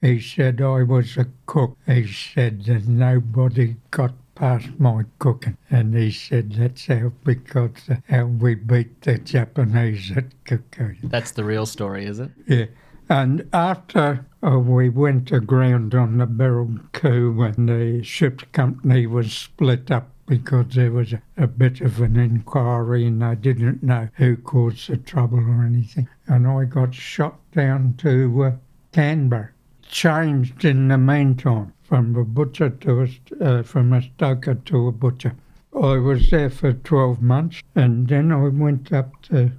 He 0.00 0.18
said, 0.18 0.62
I 0.62 0.82
was 0.82 1.18
a 1.18 1.26
cook. 1.44 1.76
He 1.86 2.06
said 2.10 2.64
that 2.64 2.88
nobody 2.88 3.76
got 3.90 4.14
past 4.40 4.70
my 4.78 5.04
cooking. 5.18 5.58
And 5.70 5.94
he 5.94 6.10
said, 6.10 6.52
that's 6.52 6.86
how, 6.86 7.12
because 7.24 7.90
uh, 7.90 7.96
how 8.08 8.24
we 8.24 8.54
beat 8.54 9.02
the 9.02 9.18
Japanese 9.18 10.10
at 10.16 10.32
Kokoda. 10.46 10.96
That's 11.02 11.32
the 11.32 11.44
real 11.44 11.66
story, 11.66 12.06
is 12.06 12.20
it? 12.20 12.30
Yeah. 12.46 12.64
And 13.10 13.46
after 13.52 14.24
uh, 14.42 14.58
we 14.58 14.88
went 14.88 15.30
aground 15.30 15.94
on 15.94 16.16
the 16.16 16.26
Beryl 16.26 16.78
II 17.04 17.28
when 17.28 17.66
the 17.66 18.02
ship's 18.02 18.44
company 18.52 19.06
was 19.06 19.30
split 19.30 19.90
up 19.90 20.08
because 20.26 20.74
there 20.74 20.92
was 20.92 21.12
a, 21.12 21.20
a 21.36 21.46
bit 21.46 21.82
of 21.82 22.00
an 22.00 22.16
inquiry 22.16 23.06
and 23.06 23.20
they 23.20 23.34
didn't 23.34 23.82
know 23.82 24.08
who 24.14 24.38
caused 24.38 24.88
the 24.88 24.96
trouble 24.96 25.40
or 25.40 25.64
anything. 25.64 26.08
And 26.28 26.46
I 26.46 26.64
got 26.64 26.94
shot 26.94 27.38
down 27.52 27.94
to 27.98 28.44
uh, 28.44 28.52
Canberra. 28.92 29.50
Changed 29.82 30.64
in 30.64 30.88
the 30.88 30.96
meantime 30.96 31.74
from 31.90 32.14
a 32.14 32.24
butcher 32.24 32.70
to 32.70 33.02
a, 33.02 33.44
uh, 33.44 33.62
from 33.64 33.92
a 33.92 34.00
stoker 34.00 34.54
to 34.54 34.86
a 34.86 34.92
butcher. 34.92 35.34
I 35.74 35.96
was 35.96 36.30
there 36.30 36.48
for 36.48 36.72
12 36.72 37.20
months 37.20 37.64
and 37.74 38.06
then 38.06 38.30
I 38.30 38.46
went 38.46 38.92
up 38.92 39.20
to 39.22 39.50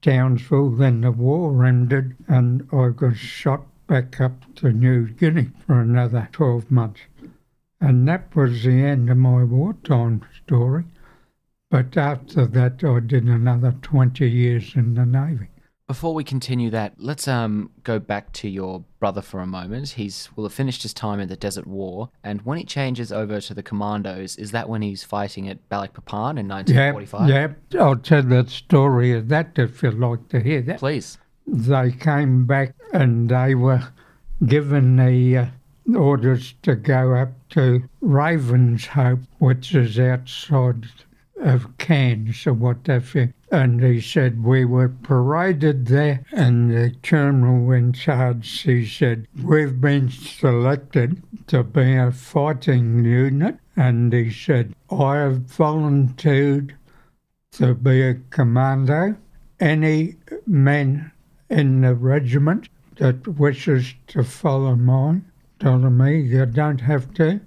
Townsville, 0.00 0.70
then 0.70 1.02
the 1.02 1.12
war 1.12 1.62
ended, 1.62 2.16
and 2.26 2.66
I 2.72 2.88
got 2.88 3.16
shot 3.16 3.66
back 3.86 4.18
up 4.18 4.54
to 4.54 4.72
New 4.72 5.08
Guinea 5.08 5.50
for 5.66 5.78
another 5.78 6.30
12 6.32 6.70
months. 6.70 7.00
And 7.82 8.08
that 8.08 8.34
was 8.34 8.64
the 8.64 8.82
end 8.82 9.10
of 9.10 9.18
my 9.18 9.44
wartime 9.44 10.24
story. 10.42 10.84
But 11.70 11.98
after 11.98 12.46
that, 12.46 12.82
I 12.82 13.00
did 13.00 13.24
another 13.24 13.74
20 13.82 14.26
years 14.26 14.74
in 14.74 14.94
the 14.94 15.04
Navy. 15.04 15.48
Before 15.86 16.14
we 16.14 16.24
continue 16.24 16.70
that, 16.70 16.94
let's 16.96 17.28
um 17.28 17.70
go 17.82 17.98
back 17.98 18.32
to 18.34 18.48
your 18.48 18.84
brother 19.00 19.20
for 19.20 19.40
a 19.40 19.46
moment. 19.46 19.90
He's 19.90 20.30
will 20.34 20.44
have 20.44 20.54
finished 20.54 20.82
his 20.82 20.94
time 20.94 21.20
in 21.20 21.28
the 21.28 21.36
Desert 21.36 21.66
War, 21.66 22.08
and 22.22 22.40
when 22.40 22.56
he 22.56 22.64
changes 22.64 23.12
over 23.12 23.38
to 23.42 23.52
the 23.52 23.62
Commandos, 23.62 24.36
is 24.36 24.50
that 24.52 24.66
when 24.70 24.80
he's 24.80 25.04
fighting 25.04 25.46
at 25.46 25.68
Balikpapan 25.68 26.38
in 26.38 26.48
1945? 26.48 27.28
yeah. 27.28 27.48
I'll 27.78 27.96
tell 27.96 28.22
that 28.22 28.48
story 28.48 29.12
of 29.12 29.28
that 29.28 29.58
if 29.58 29.82
you'd 29.82 29.98
like 29.98 30.26
to 30.30 30.40
hear 30.40 30.62
that. 30.62 30.78
Please. 30.78 31.18
they 31.46 31.92
came 31.92 32.46
back 32.46 32.74
and 32.94 33.28
they 33.28 33.54
were 33.54 33.82
given 34.46 34.96
the 34.96 35.36
uh, 35.36 35.46
orders 35.98 36.54
to 36.62 36.76
go 36.76 37.14
up 37.14 37.32
to 37.50 37.86
Ravenshoe, 38.02 39.26
which 39.38 39.74
is 39.74 39.98
outside 39.98 40.86
of 41.36 41.76
Cairns 41.76 42.46
or 42.46 42.54
whatever. 42.54 43.34
And 43.54 43.80
he 43.80 44.00
said 44.00 44.42
we 44.42 44.64
were 44.64 44.88
paraded 44.88 45.86
there, 45.86 46.24
and 46.32 46.72
the 46.72 46.92
colonel 47.04 47.70
in 47.70 47.92
charge, 47.92 48.62
he 48.62 48.84
said, 48.84 49.28
we've 49.44 49.80
been 49.80 50.08
selected 50.08 51.22
to 51.46 51.62
be 51.62 51.94
a 51.94 52.10
fighting 52.10 53.04
unit. 53.04 53.58
And 53.76 54.12
he 54.12 54.32
said, 54.32 54.74
I 54.90 55.18
have 55.18 55.42
volunteered 55.42 56.74
to 57.52 57.76
be 57.76 58.02
a 58.02 58.14
commando. 58.30 59.16
Any 59.60 60.16
men 60.48 61.12
in 61.48 61.82
the 61.82 61.94
regiment 61.94 62.68
that 62.96 63.38
wishes 63.38 63.94
to 64.08 64.24
follow 64.24 64.74
mine 64.74 65.30
me 65.62 66.18
you 66.18 66.44
don't 66.44 66.80
have 66.80 67.14
to. 67.14 67.40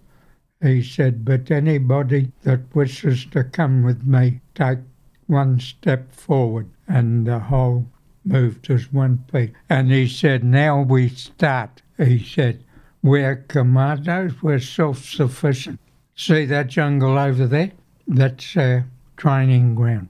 He 0.62 0.82
said, 0.84 1.26
but 1.26 1.52
anybody 1.52 2.32
that 2.44 2.74
wishes 2.74 3.26
to 3.32 3.44
come 3.44 3.84
with 3.84 4.08
me, 4.08 4.40
take 4.56 4.80
one 5.28 5.60
step 5.60 6.12
forward. 6.12 6.70
And 6.88 7.28
the 7.28 7.40
whole 7.40 7.86
moved 8.26 8.70
as 8.70 8.92
one 8.92 9.26
piece. 9.32 9.52
And 9.70 9.92
he 9.92 10.08
said, 10.08 10.44
now 10.44 10.82
we 10.82 11.10
start. 11.10 11.82
He 11.98 12.24
said, 12.24 12.64
we're 13.04 13.38
commandos, 13.48 14.42
we're 14.42 14.60
self-sufficient. 14.60 15.80
See 16.16 16.46
that 16.46 16.68
jungle 16.68 17.18
over 17.18 17.48
there? 17.48 17.72
That's 18.08 18.58
our 18.58 18.86
training 19.18 19.76
ground. 19.76 20.10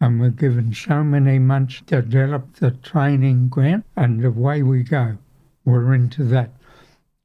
And 0.00 0.20
we're 0.20 0.30
given 0.30 0.74
so 0.74 1.02
many 1.02 1.38
months 1.38 1.82
to 1.86 2.02
develop 2.02 2.56
the 2.56 2.70
training 2.70 3.48
ground, 3.48 3.84
and 3.96 4.24
away 4.24 4.62
we 4.62 4.82
go. 4.82 5.18
We're 5.64 5.94
into 5.94 6.24
that. 6.24 6.50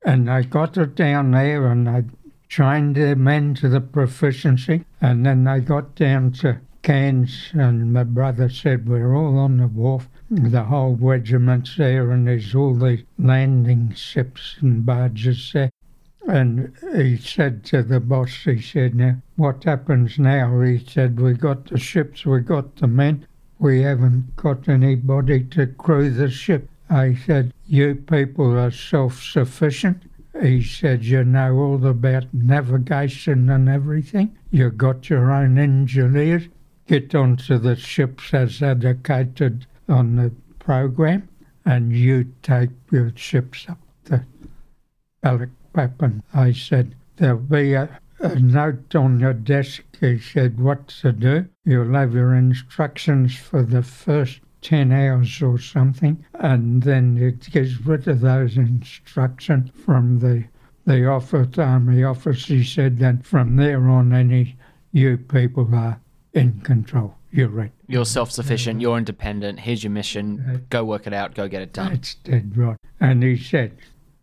And 0.05 0.29
I 0.29 0.43
got 0.43 0.77
it 0.77 0.95
down 0.95 1.31
there, 1.31 1.67
and 1.67 1.89
I 1.89 2.05
trained 2.47 2.95
the 2.95 3.15
men 3.15 3.53
to 3.55 3.69
the 3.69 3.81
proficiency, 3.81 4.85
and 5.01 5.25
then 5.25 5.43
they 5.43 5.59
got 5.59 5.95
down 5.95 6.31
to 6.33 6.59
Cairns, 6.81 7.49
and 7.53 7.91
my 7.91 8.03
brother 8.03 8.47
said, 8.47 8.87
We're 8.87 9.13
all 9.13 9.37
on 9.37 9.57
the 9.57 9.67
wharf, 9.67 10.07
the 10.31 10.63
whole 10.63 10.95
regiment's 10.95 11.75
there, 11.75 12.09
and 12.11 12.27
there's 12.27 12.55
all 12.55 12.73
the 12.73 13.03
landing 13.17 13.93
ships 13.93 14.55
and 14.61 14.85
barges 14.85 15.51
there. 15.51 15.71
And 16.27 16.73
he 16.95 17.17
said 17.17 17.63
to 17.65 17.83
the 17.83 17.99
boss, 17.99 18.43
he 18.45 18.61
said, 18.61 18.95
Now, 18.95 19.21
what 19.35 19.63
happens 19.65 20.17
now? 20.17 20.61
He 20.61 20.79
said, 20.79 21.19
We 21.19 21.33
got 21.33 21.65
the 21.65 21.77
ships, 21.77 22.25
we 22.25 22.39
got 22.39 22.77
the 22.77 22.87
men, 22.87 23.27
we 23.57 23.81
haven't 23.81 24.37
got 24.37 24.69
anybody 24.69 25.43
to 25.43 25.67
crew 25.67 26.09
the 26.09 26.29
ship. 26.29 26.69
I 26.89 27.13
said, 27.13 27.53
You 27.67 27.95
people 27.95 28.57
are 28.57 28.71
self 28.71 29.21
sufficient. 29.21 30.03
He 30.41 30.63
said, 30.63 31.03
You 31.03 31.25
know 31.25 31.57
all 31.57 31.85
about 31.85 32.33
navigation 32.33 33.49
and 33.49 33.67
everything. 33.67 34.37
You 34.49 34.71
got 34.71 35.09
your 35.09 35.29
own 35.29 35.57
engineers. 35.57 36.47
Get 36.89 37.13
onto 37.13 37.59
the 37.59 37.75
ships 37.75 38.33
as 38.33 38.63
indicated 38.63 39.67
on 39.87 40.15
the 40.15 40.31
program, 40.57 41.29
and 41.63 41.93
you 41.93 42.33
take 42.41 42.71
your 42.91 43.13
ships 43.15 43.67
up 43.69 43.77
the 44.05 44.25
Balikpapan. 45.23 46.23
I 46.33 46.51
said, 46.51 46.95
There'll 47.17 47.37
be 47.37 47.73
a, 47.73 47.99
a 48.17 48.39
note 48.39 48.95
on 48.95 49.19
your 49.19 49.35
desk. 49.35 49.83
He 49.99 50.17
said, 50.17 50.59
What 50.59 50.87
to 51.03 51.11
do. 51.11 51.47
You'll 51.63 51.93
have 51.93 52.15
your 52.15 52.33
instructions 52.33 53.37
for 53.37 53.61
the 53.61 53.83
first 53.83 54.39
10 54.63 54.91
hours 54.91 55.43
or 55.43 55.59
something, 55.59 56.25
and 56.33 56.81
then 56.81 57.19
it 57.19 57.51
gets 57.51 57.79
rid 57.81 58.07
of 58.07 58.21
those 58.21 58.57
instructions 58.57 59.69
from 59.75 60.17
the 60.17 60.45
the 60.87 61.05
office, 61.05 61.55
army 61.59 62.03
office. 62.03 62.45
He 62.45 62.63
said 62.63 62.97
then 62.97 63.21
from 63.21 63.57
there 63.57 63.87
on, 63.87 64.11
any 64.11 64.57
you 64.91 65.19
people 65.19 65.69
are 65.75 65.99
in 66.33 66.61
control. 66.61 67.15
You're 67.31 67.49
right. 67.49 67.71
You're 67.87 68.05
self 68.05 68.31
sufficient, 68.31 68.81
you're 68.81 68.97
independent, 68.97 69.59
here's 69.59 69.83
your 69.83 69.91
mission, 69.91 70.65
go 70.69 70.83
work 70.83 71.05
it 71.07 71.13
out, 71.13 71.35
go 71.35 71.47
get 71.47 71.61
it 71.61 71.73
done. 71.73 71.91
That's 71.93 72.15
dead 72.15 72.57
right. 72.57 72.77
And 72.99 73.21
he 73.23 73.37
said, 73.37 73.77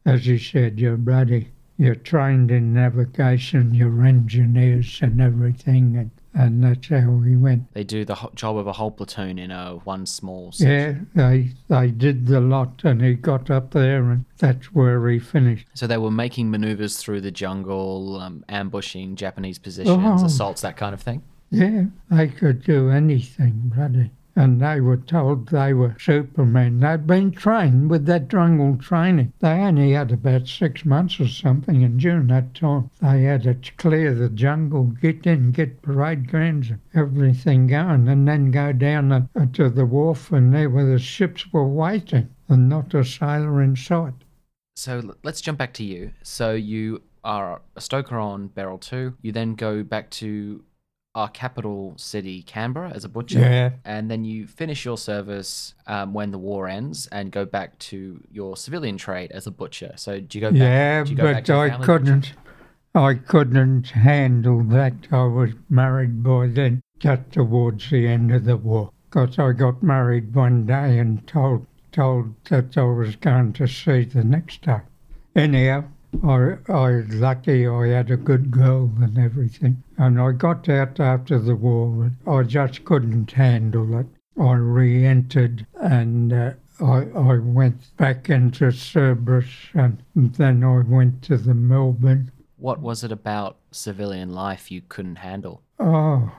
as 0.05 0.25
he 0.27 0.39
said, 0.39 0.79
you're 0.81 0.97
bloody, 0.97 1.51
you're 1.79 1.95
trained 1.95 2.51
in 2.51 2.75
navigation, 2.75 3.75
you're 3.75 4.05
engineers 4.05 4.99
and 5.03 5.21
everything, 5.21 5.97
and 5.97 6.11
and 6.39 6.63
that's 6.63 6.89
how 6.89 7.09
we 7.11 7.35
went. 7.35 7.73
They 7.73 7.83
do 7.83 8.05
the 8.05 8.15
ho- 8.17 8.31
job 8.35 8.59
of 8.59 8.67
a 8.67 8.73
whole 8.75 8.91
platoon 8.91 9.39
in 9.39 9.51
a 9.51 9.77
one 9.85 10.05
small 10.05 10.53
Yeah, 10.59 10.89
section. 10.93 11.11
they 11.15 11.51
they 11.69 11.91
did 11.91 12.27
the 12.27 12.41
lot, 12.43 12.83
and 12.85 13.01
he 13.01 13.15
got 13.15 13.51
up 13.51 13.71
there, 13.71 14.11
and 14.11 14.27
that's 14.37 14.67
where 14.75 15.09
he 15.09 15.19
finished. 15.19 15.67
So 15.75 15.87
they 15.87 15.97
were 15.97 16.11
making 16.11 16.51
maneuvers 16.51 16.99
through 16.99 17.23
the 17.23 17.31
jungle, 17.31 18.19
um, 18.21 18.45
ambushing 18.51 19.17
Japanese 19.17 19.59
positions, 19.59 20.23
Oh. 20.23 20.27
assaults, 20.27 20.61
that 20.61 20.77
kind 20.77 20.93
of 20.93 21.01
thing. 21.01 21.23
Yeah, 21.51 21.85
they 22.11 22.29
could 22.29 22.65
do 22.65 22.91
anything, 22.91 23.73
bloody. 23.75 24.11
And 24.35 24.61
they 24.61 24.81
were 24.81 24.99
told 24.99 25.49
they 25.49 25.73
were 25.73 25.97
supermen. 25.99 26.81
They'd 26.81 27.07
been 27.07 27.31
trained 27.31 27.89
with 27.89 28.05
that 28.07 28.29
jungle 28.29 28.77
training. 28.77 29.33
They 29.39 29.53
only 29.61 29.93
had 29.93 30.13
about 30.13 30.47
six 30.47 30.85
months 30.85 31.19
or 31.19 31.29
something, 31.29 31.83
and 31.83 31.99
during 31.99 32.27
that 32.27 32.55
time, 32.55 32.91
they 33.01 33.23
had 33.23 33.45
to 33.45 33.55
clear 33.79 34.15
the 34.15 34.29
jungle, 34.29 34.85
get 34.85 35.27
in, 35.27 35.53
get 35.53 35.81
parade 35.81 36.29
grounds 36.29 36.71
everything 36.95 37.69
going, 37.69 38.09
and 38.09 38.29
then 38.29 38.51
go 38.51 38.73
down 38.73 39.11
uh, 39.13 39.27
to 39.55 39.71
the 39.71 39.87
wharf, 39.87 40.31
and 40.33 40.53
there 40.53 40.69
where 40.69 40.85
the 40.85 40.99
ships 40.99 41.51
were 41.51 41.67
waiting, 41.67 42.29
and 42.49 42.69
not 42.69 42.93
a 42.93 43.05
sailor 43.05 43.63
in 43.63 43.75
sight. 43.75 44.15
So 44.75 45.15
let's 45.23 45.41
jump 45.41 45.57
back 45.57 45.73
to 45.75 45.85
you. 45.85 46.11
So 46.23 46.53
you 46.53 47.01
are 47.25 47.63
a 47.75 47.81
stoker 47.81 48.19
on 48.19 48.49
Beryl 48.49 48.79
2. 48.79 49.17
You 49.23 49.33
then 49.33 49.55
go 49.55 49.83
back 49.83 50.11
to 50.11 50.63
our 51.17 51.29
capital 51.31 51.95
city, 51.97 52.43
Canberra, 52.43 52.91
as 52.91 53.05
a 53.05 53.09
butcher. 53.09 53.41
Yeah. 53.41 53.71
And 53.87 54.11
then 54.11 54.25
you 54.25 54.47
finish 54.47 54.85
your 54.85 54.99
service 54.99 55.75
um, 55.87 56.13
when 56.13 56.31
the 56.31 56.39
war 56.39 56.69
ends 56.69 57.09
and 57.11 57.33
go 57.33 57.47
back 57.47 57.79
to 57.79 58.23
your 58.31 58.55
civilian 58.57 58.99
trade 58.99 59.33
as 59.33 59.47
a 59.47 59.51
butcher. 59.51 59.95
So 59.97 60.21
do 60.21 60.39
you 60.39 60.43
go 60.43 60.51
back? 60.51 60.61
Yeah, 60.61 61.05
do 61.05 61.11
you 61.11 61.17
go 61.17 61.25
back 61.25 61.47
but 61.47 61.47
to 61.47 61.55
I 61.55 61.85
couldn't. 61.85 62.35
I 62.95 63.15
couldn't 63.15 63.89
handle 63.91 64.63
that. 64.65 64.95
I 65.11 65.25
was 65.25 65.51
married 65.69 66.23
by 66.23 66.49
then, 66.49 66.83
just 66.99 67.31
towards 67.33 67.91
the 67.91 68.07
end 68.07 68.33
of 68.33 68.45
the 68.45 68.57
war. 68.57 68.91
Because 69.11 69.39
I 69.39 69.53
got 69.53 69.83
married 69.83 70.35
one 70.35 70.67
day 70.67 70.99
and 70.99 71.27
told 71.27 71.67
told 71.93 72.35
that 72.51 72.77
I 72.77 72.83
was 72.83 73.17
going 73.17 73.55
to 73.55 73.67
sea 73.67 74.05
the 74.05 74.23
next 74.23 74.63
day. 74.63 74.81
Anyhow, 75.35 75.85
I 76.25 76.57
I 76.69 76.91
was 76.91 77.15
lucky 77.15 77.67
I 77.67 77.89
had 77.89 78.11
a 78.11 78.17
good 78.17 78.51
girl 78.51 78.91
and 79.01 79.19
everything, 79.19 79.83
and 79.99 80.21
I 80.21 80.33
got 80.33 80.69
out 80.69 81.01
after 81.01 81.39
the 81.39 81.57
war. 81.57 82.13
I 82.27 82.43
just 82.43 82.85
couldn't 82.85 83.33
handle 83.33 83.99
it. 83.99 84.07
I 84.41 84.53
re-entered 84.53 85.67
and. 85.81 86.33
Uh, 86.33 86.53
I, 86.81 87.07
I 87.15 87.39
went 87.39 87.97
back 87.97 88.29
into 88.29 88.71
Cerberus 88.71 89.71
and 89.73 90.03
then 90.15 90.63
I 90.63 90.81
went 90.81 91.23
to 91.23 91.39
the 91.39 91.55
Melbourne. 91.55 92.31
What 92.59 92.81
was 92.81 93.03
it 93.03 93.13
about 93.13 93.57
civilian 93.71 94.33
life 94.33 94.71
you 94.71 94.83
couldn't 94.87 95.17
handle? 95.17 95.63
Oh, 95.79 96.33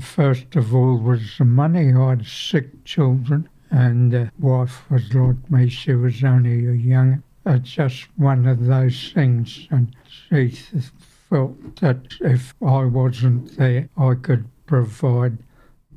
first 0.00 0.56
of 0.56 0.74
all 0.74 0.98
was 0.98 1.38
the 1.38 1.44
money. 1.44 1.92
I 1.92 2.10
had 2.10 2.26
sick 2.26 2.84
children 2.84 3.48
and 3.70 4.12
the 4.12 4.32
wife 4.38 4.90
was 4.90 5.12
like 5.14 5.50
me. 5.50 5.68
She 5.68 5.92
was 5.92 6.22
only 6.24 6.66
a 6.66 6.72
young. 6.72 7.22
It's 7.46 7.70
just 7.70 8.08
one 8.16 8.46
of 8.46 8.66
those 8.66 9.12
things 9.12 9.68
and 9.70 9.94
she 10.08 10.50
felt 11.30 11.76
that 11.76 11.98
if 12.20 12.54
I 12.60 12.84
wasn't 12.84 13.56
there, 13.56 13.88
I 13.96 14.14
could 14.14 14.46
provide 14.66 15.38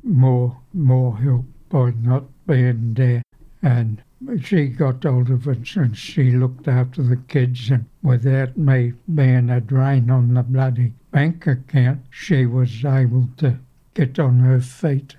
more 0.02 0.56
more 0.72 1.16
help 1.18 1.44
by 1.68 1.90
not 2.00 2.24
being 2.46 2.94
there. 2.94 3.22
And 3.62 4.02
she 4.42 4.68
got 4.68 5.02
hold 5.02 5.30
of 5.30 5.48
it 5.48 5.76
and 5.76 5.96
she 5.96 6.30
looked 6.30 6.68
after 6.68 7.02
the 7.02 7.16
kids 7.16 7.70
and 7.70 7.84
without 8.02 8.56
me 8.56 8.92
being 9.14 9.50
a 9.50 9.60
drain 9.60 10.08
on 10.10 10.34
the 10.34 10.42
bloody 10.42 10.92
bank 11.10 11.46
account, 11.46 12.00
she 12.10 12.46
was 12.46 12.84
able 12.84 13.28
to 13.38 13.58
get 13.94 14.18
on 14.18 14.38
her 14.38 14.60
feet. 14.60 15.16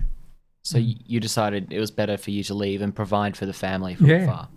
So 0.64 0.78
you 0.78 1.20
decided 1.20 1.72
it 1.72 1.80
was 1.80 1.90
better 1.90 2.16
for 2.16 2.30
you 2.30 2.42
to 2.44 2.54
leave 2.54 2.80
and 2.80 2.94
provide 2.94 3.36
for 3.36 3.46
the 3.46 3.52
family 3.52 3.94
from 3.94 4.06
Yeah. 4.06 4.24
afar. 4.24 4.48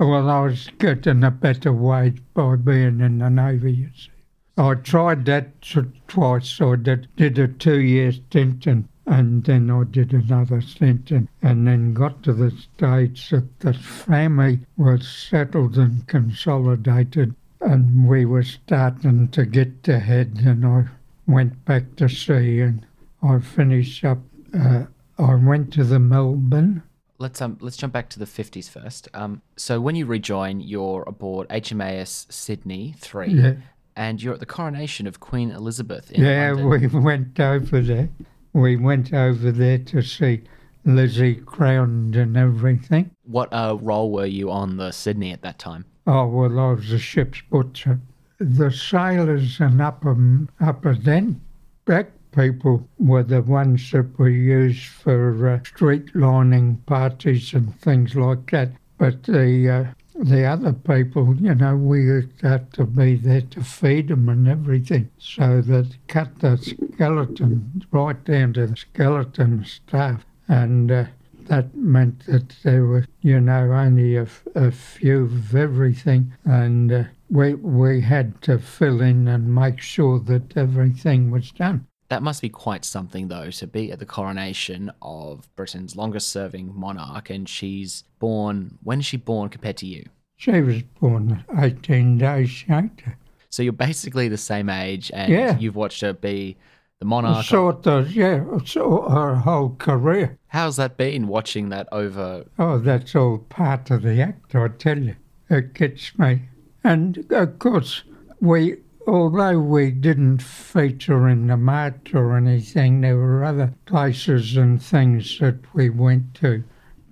Well, 0.00 0.30
I 0.30 0.40
was 0.40 0.70
getting 0.78 1.22
a 1.22 1.30
better 1.30 1.74
wage 1.74 2.22
by 2.32 2.56
being 2.56 3.00
in 3.00 3.18
the 3.18 3.28
Navy, 3.28 3.74
you 3.74 3.90
see. 3.94 4.08
I 4.56 4.72
tried 4.76 5.26
that 5.26 5.60
twice. 6.08 6.58
I 6.58 6.76
did, 6.76 7.08
did 7.16 7.38
a 7.38 7.48
two-year 7.48 8.12
stint 8.12 8.66
and, 8.66 8.88
and 9.04 9.44
then 9.44 9.70
I 9.70 9.84
did 9.84 10.14
another 10.14 10.62
stint 10.62 11.10
and, 11.10 11.28
and 11.42 11.66
then 11.66 11.92
got 11.92 12.22
to 12.22 12.32
the 12.32 12.50
stage 12.50 13.28
that 13.28 13.60
the 13.60 13.74
family 13.74 14.60
was 14.78 15.06
settled 15.06 15.76
and 15.76 16.06
consolidated 16.06 17.34
and 17.60 18.08
we 18.08 18.24
were 18.24 18.42
starting 18.42 19.28
to 19.28 19.44
get 19.44 19.86
ahead 19.86 20.40
and 20.46 20.64
I 20.64 20.84
went 21.26 21.62
back 21.66 21.96
to 21.96 22.08
sea 22.08 22.60
and 22.60 22.86
I 23.22 23.38
finished 23.40 24.02
up. 24.06 24.20
Uh, 24.58 24.84
I 25.18 25.34
went 25.34 25.74
to 25.74 25.84
the 25.84 25.98
Melbourne 25.98 26.84
Let's 27.20 27.42
um 27.42 27.58
let's 27.60 27.76
jump 27.76 27.92
back 27.92 28.08
to 28.10 28.18
the 28.18 28.24
fifties 28.26 28.70
first. 28.70 29.06
Um, 29.12 29.42
so 29.56 29.78
when 29.78 29.94
you 29.94 30.06
rejoin, 30.06 30.60
you're 30.60 31.04
aboard 31.06 31.48
HMAS 31.50 32.32
Sydney 32.32 32.94
three, 32.96 33.28
Yeah. 33.34 33.56
and 33.94 34.22
you're 34.22 34.32
at 34.32 34.40
the 34.40 34.46
coronation 34.46 35.06
of 35.06 35.20
Queen 35.20 35.50
Elizabeth 35.50 36.10
in 36.10 36.24
Yeah, 36.24 36.52
London. 36.56 36.92
we 36.94 37.00
went 37.00 37.38
over 37.38 37.82
there. 37.82 38.08
We 38.54 38.76
went 38.76 39.12
over 39.12 39.52
there 39.52 39.76
to 39.76 40.00
see 40.00 40.40
Lizzie 40.86 41.34
crowned 41.34 42.16
and 42.16 42.38
everything. 42.38 43.10
What 43.24 43.52
uh, 43.52 43.76
role 43.82 44.10
were 44.10 44.24
you 44.24 44.50
on 44.50 44.78
the 44.78 44.90
Sydney 44.90 45.30
at 45.32 45.42
that 45.42 45.58
time? 45.58 45.84
Oh, 46.06 46.26
well, 46.26 46.58
I 46.58 46.72
was 46.72 46.90
a 46.90 46.98
ship's 46.98 47.42
butcher. 47.50 48.00
The 48.38 48.70
sailors 48.70 49.60
and 49.60 49.82
upper, 49.82 50.16
upper 50.58 50.94
then, 50.94 51.42
black 51.84 52.10
people 52.32 52.88
were 52.98 53.22
the 53.22 53.42
ones 53.42 53.90
that 53.90 54.18
were 54.18 54.28
used 54.28 54.86
for 54.86 55.48
uh, 55.48 55.64
street 55.64 56.14
lining 56.14 56.76
parties 56.86 57.54
and 57.54 57.74
things 57.80 58.14
like 58.14 58.50
that. 58.50 58.72
But 58.98 59.22
the 59.24 59.70
uh, 59.70 59.84
the 60.22 60.44
other 60.44 60.74
people, 60.74 61.34
you 61.36 61.54
know, 61.54 61.76
we 61.76 62.06
had 62.42 62.72
to 62.74 62.84
be 62.84 63.16
there 63.16 63.40
to 63.40 63.64
feed 63.64 64.08
them 64.08 64.28
and 64.28 64.46
everything. 64.46 65.10
So 65.18 65.62
that 65.62 65.96
cut 66.08 66.40
the 66.40 66.58
skeleton 66.58 67.82
right 67.90 68.22
down 68.24 68.52
to 68.54 68.66
the 68.66 68.76
skeleton 68.76 69.64
staff. 69.64 70.26
And 70.46 70.92
uh, 70.92 71.04
that 71.46 71.74
meant 71.74 72.26
that 72.26 72.50
there 72.62 72.84
were, 72.84 73.06
you 73.22 73.40
know, 73.40 73.72
only 73.72 74.16
a, 74.16 74.26
a 74.54 74.70
few 74.70 75.22
of 75.22 75.54
everything. 75.54 76.34
And 76.44 76.92
uh, 76.92 77.04
we, 77.30 77.54
we 77.54 78.02
had 78.02 78.42
to 78.42 78.58
fill 78.58 79.00
in 79.00 79.26
and 79.26 79.54
make 79.54 79.80
sure 79.80 80.18
that 80.20 80.56
everything 80.56 81.30
was 81.30 81.50
done. 81.50 81.86
That 82.10 82.22
must 82.24 82.42
be 82.42 82.48
quite 82.48 82.84
something, 82.84 83.28
though, 83.28 83.50
to 83.50 83.66
be 83.68 83.92
at 83.92 84.00
the 84.00 84.04
coronation 84.04 84.90
of 85.00 85.48
Britain's 85.54 85.94
longest 85.94 86.28
serving 86.28 86.72
monarch, 86.74 87.30
and 87.30 87.48
she's 87.48 88.02
born. 88.18 88.78
When 88.82 88.98
is 88.98 89.06
she 89.06 89.16
born 89.16 89.48
compared 89.48 89.76
to 89.78 89.86
you? 89.86 90.04
She 90.36 90.60
was 90.60 90.82
born 91.00 91.44
18 91.56 92.18
days 92.18 92.64
later. 92.68 93.16
So 93.48 93.62
you're 93.62 93.72
basically 93.72 94.26
the 94.28 94.36
same 94.36 94.68
age, 94.68 95.10
and 95.14 95.32
Yeah. 95.32 95.56
you've 95.58 95.76
watched 95.76 96.00
her 96.00 96.12
be 96.12 96.56
the 96.98 97.04
monarch. 97.04 97.46
Sort 97.46 97.86
of, 97.86 98.12
yeah, 98.12 98.44
so 98.64 99.02
her 99.08 99.36
whole 99.36 99.76
career. 99.78 100.36
How's 100.48 100.76
that 100.76 100.96
been 100.96 101.28
watching 101.28 101.68
that 101.68 101.88
over? 101.92 102.44
Oh, 102.58 102.78
that's 102.78 103.14
all 103.14 103.38
part 103.38 103.90
of 103.92 104.02
the 104.02 104.20
act, 104.20 104.54
I 104.56 104.66
tell 104.68 104.98
you. 104.98 105.14
It 105.48 105.74
gets 105.74 106.18
me. 106.18 106.42
And 106.82 107.24
of 107.30 107.58
course, 107.60 108.02
we, 108.40 108.78
although 109.06 109.58
we 109.58 109.90
didn't 109.90 110.42
feature 110.42 111.28
in 111.28 111.46
the 111.46 111.56
march 111.56 112.14
or 112.14 112.36
anything, 112.36 113.00
there 113.00 113.16
were 113.16 113.44
other 113.44 113.74
places 113.86 114.56
and 114.56 114.82
things 114.82 115.38
that 115.38 115.56
we 115.74 115.90
went 115.90 116.34
to 116.34 116.62